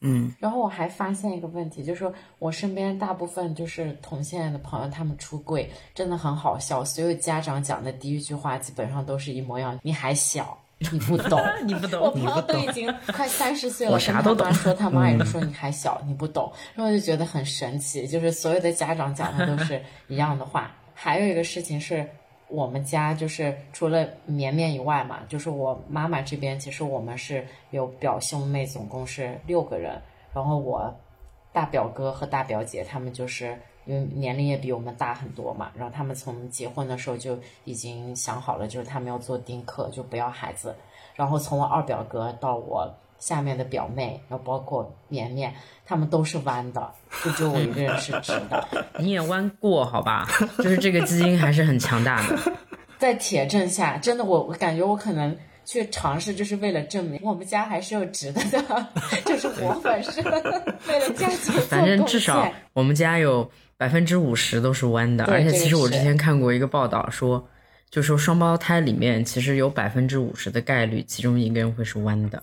[0.00, 6.84] 嗯，然后我还发现一个问题，就是说我身边大部分就是同性恋的朋友，他们出柜真的很好笑。
[6.84, 11.40] 所有家长讲的第一句话基本上都是一模一样：“你还小，你不懂。
[11.64, 16.52] ”你不懂我朋友都已经快 三十岁了，我啥都懂他妈说，他妈也是说你还小，你不懂。
[16.74, 20.70] 然后我就觉得很神奇，就是所有的家长讲的都是一样的话。
[20.92, 22.06] 还有一个事情是。
[22.48, 30.00] 我们家就是除了绵绵以外嘛，就是我妈妈这边，其实我们是有表兄妹，总共是六个人。
[30.32, 30.94] 然后我
[31.52, 40.74] 大表哥和大表姐他们就是因为年龄也比我们大很多嘛，然后他们从结婚的时候就已经想好了，就是他们要做丁克，就不要孩子。
[41.14, 42.92] 然后从我二表哥到我
[43.24, 45.50] 下面的表妹，然后包括绵绵，
[45.86, 46.92] 他们都是弯的，
[47.24, 48.68] 就只有我一个人是直的。
[49.00, 50.28] 你也弯过好吧？
[50.58, 52.38] 就是这个基因还是很强大的。
[53.00, 58.86] 在铁证下，真的我我感觉我可能去尝试，就是为了证明我们家还是有直的的，
[59.24, 62.46] 就是我本身为了家族反正至少。
[62.74, 67.48] 我们家有百分之五十都是弯的，而且其实我之前看过一个报道说，
[67.88, 72.42] 就说双胞胎里面其实有百分之五十的概率，其中一个人会是弯的。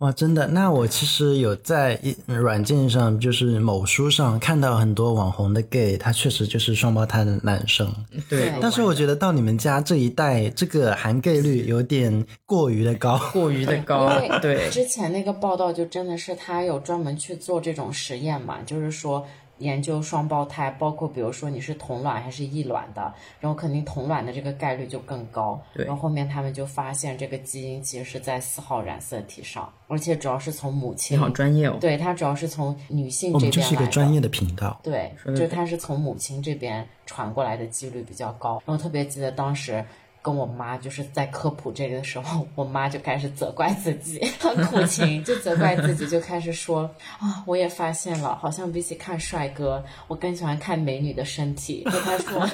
[0.00, 0.46] 哇，真的？
[0.48, 7.90] 那我其实有在一软件上，就是某书上看到很多网红的 gay，他确实就是双胞胎的男生。
[8.28, 13.18] 对，但是我觉得到你们家这一代，这个含 gay 率有点过于的高。
[13.32, 14.06] 过于的高
[14.42, 19.26] 对，之前那个报道就真的是他有专门去做这种实验嘛，就是说
[19.58, 25.60] 研究双胞胎，包括比如说你是同卵还是异卵的，然后肯定同卵的这个概率就更高。
[25.72, 31.78] 然后后面他们就发现这个基因其实是在四号染色体上，而且主要是从母你亲好，专业哦。
[31.80, 33.68] 对，它主要是从女性这这边来的。
[33.68, 34.78] 是一个专业的频道。
[34.82, 38.62] 对，就是它是从母亲这边传过来的几率比较高。
[38.66, 39.84] 然后特别记得当时
[40.26, 51.84] 跟我妈就是在科普这个的时候，我妈就开始责怪自己，很苦情，就责怪自己，就开始说啊，我也发现了，好像比起看帅哥，我更喜欢看美女的身体。
[51.84, 52.44] 就她说，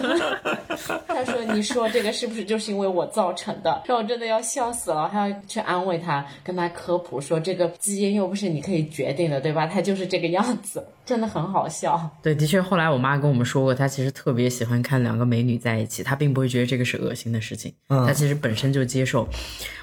[1.09, 3.83] 她说你说这个是不是就是因为我造成的？
[3.87, 9.66] 让我真的要笑死了，还要去安慰她，跟她科普说这个基因又不是你可以决定的，对吧？
[9.66, 12.11] 它就是这个样子，真的很好笑。
[12.23, 19.29] 对，的确，后来我妈跟我们说过，她其实特别喜欢看两个美女在一起，她并不会觉得这个是恶心的事情，她其实本身就接受。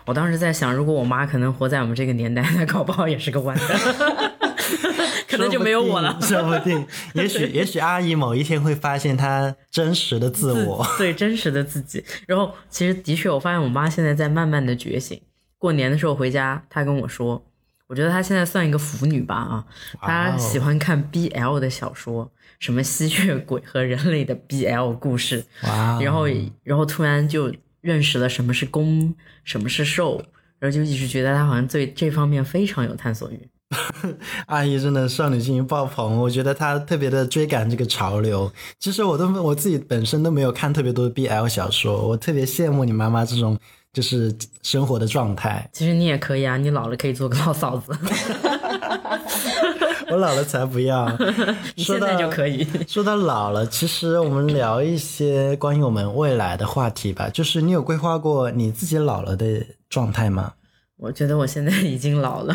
[0.06, 4.34] 我当时在想，如果我妈可能活在我们这个年代，那搞不好也是个弯的，
[5.30, 6.18] 可能就没有我了。
[6.22, 10.86] 说不定，也许 也许阿姨某一天会发现她真实的自我。
[10.98, 12.04] 对真实的自己。
[12.26, 15.22] 然后其实的确，我发现我妈现在在慢慢的觉醒。
[15.60, 17.46] 过年的时候回家，她跟我说，
[17.88, 19.66] 我觉得她现在算一个腐女吧啊，
[20.02, 26.26] 她喜欢看 BL 的小说，什么吸血鬼和人类的 BL 故事，哇哦，然后
[26.64, 29.14] 然后突然就认识了什么是攻，
[29.44, 30.22] 什么是受，
[30.60, 33.50] 然后就一直觉得他好像对这方面非常有探索欲。
[34.48, 38.52] 阿姨真的少女心爆棚，我觉得她特别的追赶这个潮流。
[38.80, 43.56] 其实我都我自己本身都没有看特别多的 BL 小说，我特别羡慕你妈妈这种
[43.94, 45.70] 就是生活的状态。
[45.72, 47.96] 其实你也可以啊，你老了可以做个老嫂子，
[50.12, 51.10] 我老了才不要。
[51.76, 52.68] 你现在就可以。
[52.88, 57.30] 说到老了，其实我们聊一些关于我们未来的话题吧。
[57.30, 60.54] 就是你有规划过你自己老了的状态吗？
[60.98, 62.54] 我觉得我现在已经老了，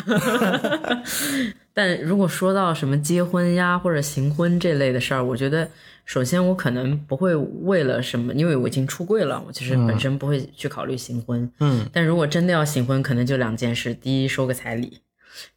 [1.72, 5.66] 但如果说到什么结婚呀或者行婚这类的事儿，我觉得
[6.04, 11.50] 首先我可能不会为了什么，因为我已经出柜了，我其实本身不会去考虑行婚。
[11.60, 14.90] 嗯，但如果真的要行婚，可能就两件事：第一，收个彩礼；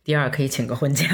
[0.04, 1.06] 第二，可以请个婚假。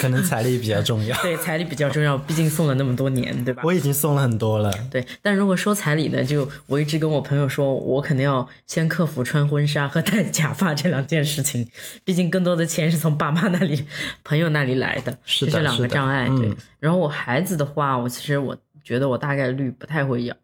[0.00, 1.16] 可能彩礼比较重要。
[1.22, 3.62] 对，彩礼比较重要，毕竟送了那么多年，对吧？
[3.64, 4.72] 我已经送了很多了。
[4.90, 11.68] 对，但如果说彩礼呢，就我一直跟我朋友说，我肯定要先克服穿婚纱和戴假发这两件事情，
[12.04, 13.86] 毕竟更多的钱是从爸妈那里、
[14.24, 16.26] 朋友那里来的，是的这是两个障碍。
[16.26, 20.34] 对嗯，然后我孩子的话，我其实我觉得我大概率不太会要，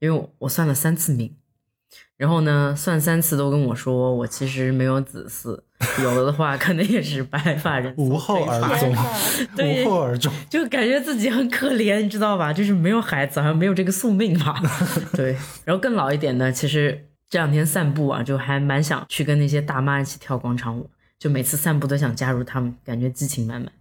[0.00, 1.32] 因为我我算了三次命，
[2.20, 5.58] 然后呢，算三次都跟我说我其实没有子嗣，
[6.04, 8.94] 有了的话可能也是白发人无后而终，
[9.56, 10.30] 对无后而终。
[10.50, 12.52] 就感觉自己很可怜，你知道吧？
[12.52, 14.60] 就是没有孩子，好像没有这个宿命吧。
[15.16, 15.32] 对，
[15.64, 23.72] 然后更老一点呢，其实这两天散步啊，就还蛮想去跟那些大妈一起跳广场舞，就每次散步都想加入他们，感觉激情满满。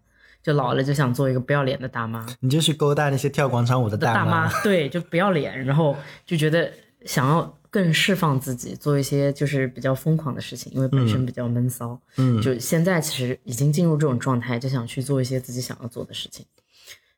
[0.42, 2.26] 就老了就想做一个不要脸的大妈。
[2.40, 5.94] 你就去勾搭那些跳广场舞的大妈，对，就不要脸，然后
[6.26, 6.72] 就觉得
[7.06, 12.00] 想要更释放自己，做一些就是比较疯狂的事情，因为本身比较闷骚。
[12.18, 16.46] 嗯，就现在其实已经进入这种状态，就想去做一些自己想要做的事情。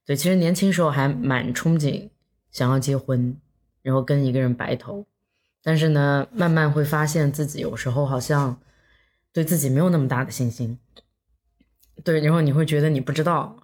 [0.06, 2.10] 对，其实年轻时候还蛮憧憬
[2.52, 3.38] 想要结婚，
[3.82, 5.06] 然后跟一个人白头，
[5.64, 8.60] 但是呢，慢慢会发现自己有时候好像
[9.32, 10.78] 对自己没有那么大的信心。
[12.04, 13.61] 对，然后你会觉得你不知道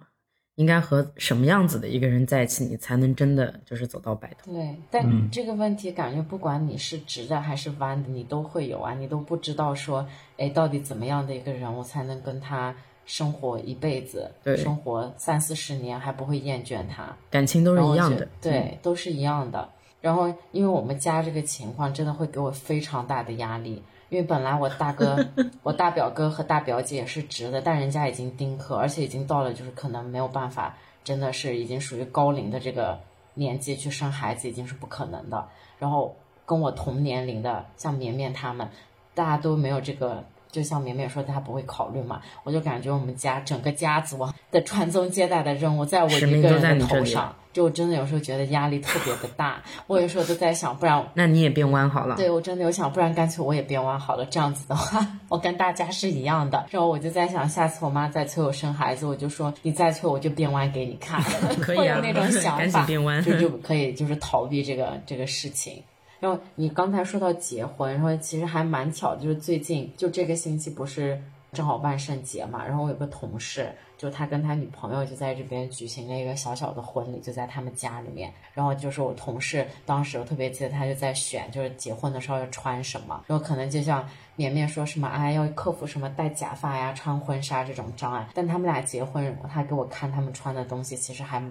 [0.58, 4.52] 应该和什么样子的一个人在一起，你才能真的就是走到白头。
[4.52, 10.04] 对，但这个问题感觉不管你是直的还是弯的，你都会有啊，你都不知道说，
[10.36, 12.74] 哎，到底怎么样的一个人，我才能跟他
[13.06, 19.68] 生活一辈子，对生活三四十年还不会厌倦他，感情都是一样的，嗯对，都是一样的。
[20.00, 25.26] 然后，因为我们家这个情况真的会给我非常大的压力，因为本来我大哥、
[25.62, 32.98] 我大表哥和大表姐也是直的，但人家已经丁克，而且已经到了就是可能没有办法，真的是已经属于高龄的这个
[33.34, 35.48] 年纪去生孩子已经是不可能的。
[35.78, 38.68] 然后跟我同年龄的，像绵绵他们，
[39.14, 40.24] 大家都没有这个。
[40.50, 49.60] 就像绵绵说，他不会考虑嘛，我就感觉我们家整个家族的传宗接代的任务在我一个人的头上，就我真的有时候觉得压力特别的大。
[49.88, 52.14] 我有时候都在想，不然那你也变弯好了。
[52.14, 54.24] 对我真的有想，不然干脆我也变弯好了。
[54.26, 56.64] 这样子的话， 我跟大家是一样的。
[56.70, 61.20] 然后我就在想，下次我妈再催我生孩子，我就说你再催我就变弯给你看，
[61.60, 65.82] 可以啊会有那种 想赶紧法，变弯就就可以就是逃避这个这个事情。
[66.20, 71.20] 然后你刚才说到结婚，然后其实还蛮巧，就是最近就这个星期不是
[71.52, 78.32] 正好万圣节嘛，然后我有个同事，就他跟他女朋友就在这边举行了一个小小的婚礼，就在他们家里面。
[78.54, 88.26] 然后就是我同事当时我特别记得，他就在选，就是结婚的时候要穿什么，然后可能就像绵绵说什么，哎，要克服什么戴假发呀、穿婚纱这种障碍。
[88.32, 91.42] 但他们俩结婚，他给我看他们穿的东西，其实还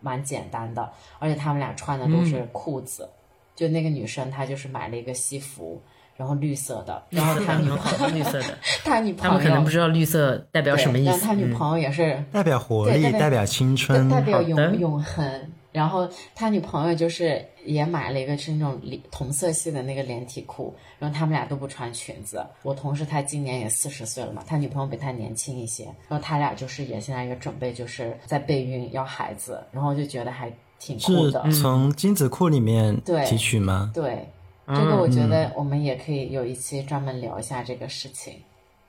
[0.00, 3.08] 蛮简单的，而且他们俩穿的都是裤子。
[3.54, 5.80] 就那个女生，她就是买了一个西服，
[6.16, 11.10] 然后绿色的，然 后他女朋友绿色的，他女朋友他友们可能不知道绿色代表什么意思。
[11.10, 14.08] 但他女嗯朋友也是代表活力，代表代表青春。
[14.08, 15.52] 代表永永恒。
[15.72, 22.42] 然后他女朋友就是也买了一个是那种连同色系的那个连体裤，然后他们俩都不穿裙子。
[22.62, 31.50] 我同事他今年也四十岁了嘛，他女朋友比他年轻一些，然后他俩就是也现在也准备就是在备孕要孩子，然后就觉得还挺酷是的。
[31.52, 33.90] 从精子库里面提取吗？
[33.92, 34.26] 对，
[34.66, 38.34] 这嗯个我觉得我们也可以有一期专门聊一下这个事情。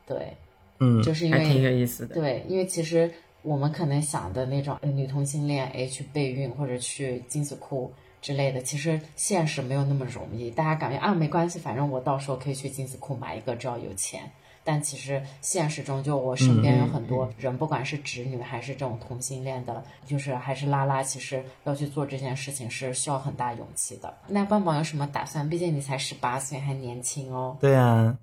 [0.08, 0.34] 对，
[0.80, 2.16] 嗯，就是因为挺有为意思的。
[2.16, 3.12] 对，因为其实
[3.44, 10.50] 我们可能想的那种呃女同性恋，哎，去备孕或者去精子库之类的，其实现实没有那么容易。
[10.50, 14.22] 大家感觉啊没关系，反正我到时候可以去精子库买一个，只要有钱。
[14.68, 24.14] 但其实现实中，就我身边有很多人，不管是直女还是这种同性恋的，就是还是拉拉，其实要去做这件事情是需要很大勇气的。
[24.28, 25.50] 那棒棒有什么打算？
[25.50, 27.56] 毕竟你才十八岁，还年轻哦。
[27.62, 28.18] 对啊，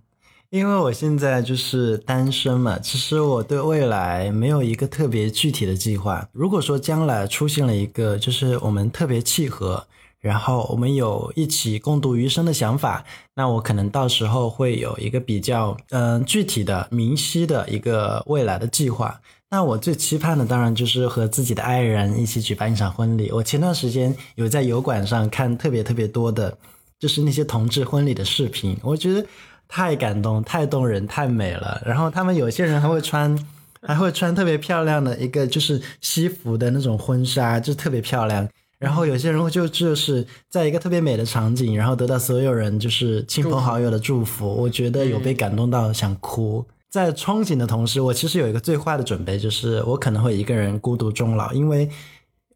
[0.51, 6.29] 因为我现在就是单身嘛，其实我对未来没有一个特别具体的计划。
[6.31, 9.87] 如果说将来出现了一个就是我们特别契合，
[10.25, 13.05] 然后我们有一起共度余生的想法，
[13.35, 19.21] 那我可能到时候会有一个比较嗯、具体的、明晰的一个未来的计划。
[19.51, 23.31] 那我最期盼的当然就是和自己的爱人一起举办一场婚礼。
[23.31, 26.57] 我前段时间有在油管上看特别特别多的，
[26.99, 29.27] 就是那些同志婚礼的视频，我觉得
[29.69, 31.83] 太感动、太动人、太美了。
[31.85, 33.39] 然后他们有些人还会穿，
[33.83, 38.49] 还会穿特别漂亮的一个就是西服的那种婚纱，就特别漂亮。
[38.85, 46.65] 然后有些人就就是在一个特别美的场景，然后得到所有人就是亲朋好友的祝福，我觉得有被感动到想哭。
[46.91, 51.89] 在憧憬的同时，我其实有一个最坏的准备，就是我可能会一个人孤独终老，因为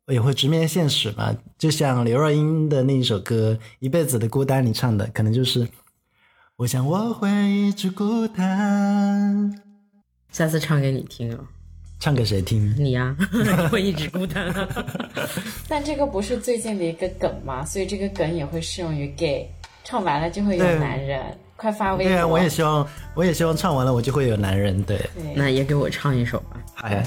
[0.07, 1.35] 也会直面现实嘛。
[1.59, 5.67] 就像刘若英的那一首歌《一辈子的孤单》里唱的，可能就是
[6.59, 9.61] 我想我会一直孤单。
[10.31, 11.41] 下次唱给你听啊，
[12.01, 12.75] 唱给谁听？
[12.79, 14.69] 你呀、 你会一直孤单啊。
[15.69, 17.65] 但这个不是最近的一个梗吗？
[17.65, 19.49] 所以这个梗也会适用于 gay，
[19.85, 21.23] 唱完了就会有男人。
[21.57, 22.09] 快发微博！
[22.09, 22.87] 对啊，我也希望，
[23.17, 24.81] 我也希望唱完了我就会有男人。
[24.85, 26.63] 对，对那也给我唱一首吧。
[26.73, 27.03] 好呀，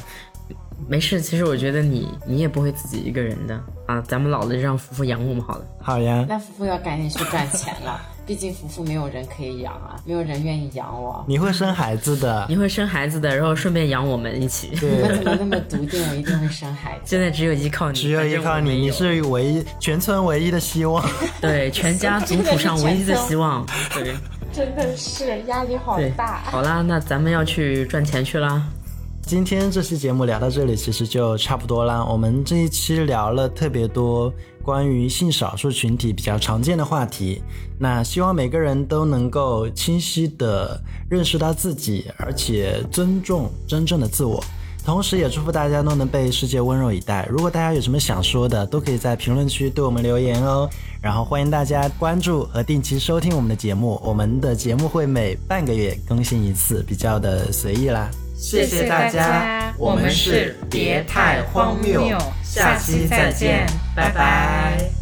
[0.90, 5.66] 没事，其实我觉得你你也不会自己一个人的啊，咱们老了就让福福养我们好了。
[5.80, 6.26] 好呀。
[6.28, 11.24] 那福福要赶紧去赚钱了，毕竟夫妇没有人可以养啊，没有人愿意养我。
[11.28, 14.70] 你会生孩子的你，会生孩子的，然后顺便养我们一起。
[14.82, 17.02] 你们怎，么那么笃定我一定会生孩子？
[17.06, 21.04] 现在只有依靠你，只有依靠你，你是唯一全村唯一的希望。
[21.42, 23.66] 对全家族谱上唯一的希望。
[23.94, 24.14] 对
[24.54, 26.42] 真的是压力好，大。
[26.46, 28.64] 好啦，那咱们要去赚钱去啦。
[29.26, 32.04] 今天这期节目聊到这里，其实就差不多啦。
[32.04, 37.42] 我们这一期聊了特别多关于性少数群体比较常见的话题，
[37.80, 40.78] 那希望每个人都能够清晰的
[41.10, 44.44] 认识到自己，而且尊重真正的自我。
[44.84, 47.26] 同时，也祝福大家都能被世界温柔以待。
[47.30, 50.68] 如果大家有什么想说的，都可以在评论区对我们留言哦。
[51.00, 58.10] 然后欢迎大家关注和定期收听我们的节目，我们的节目会每半个月更新一次，比较的随意啦。
[58.42, 65.01] 谢谢大家，我们是别太荒谬，下期再见，拜拜。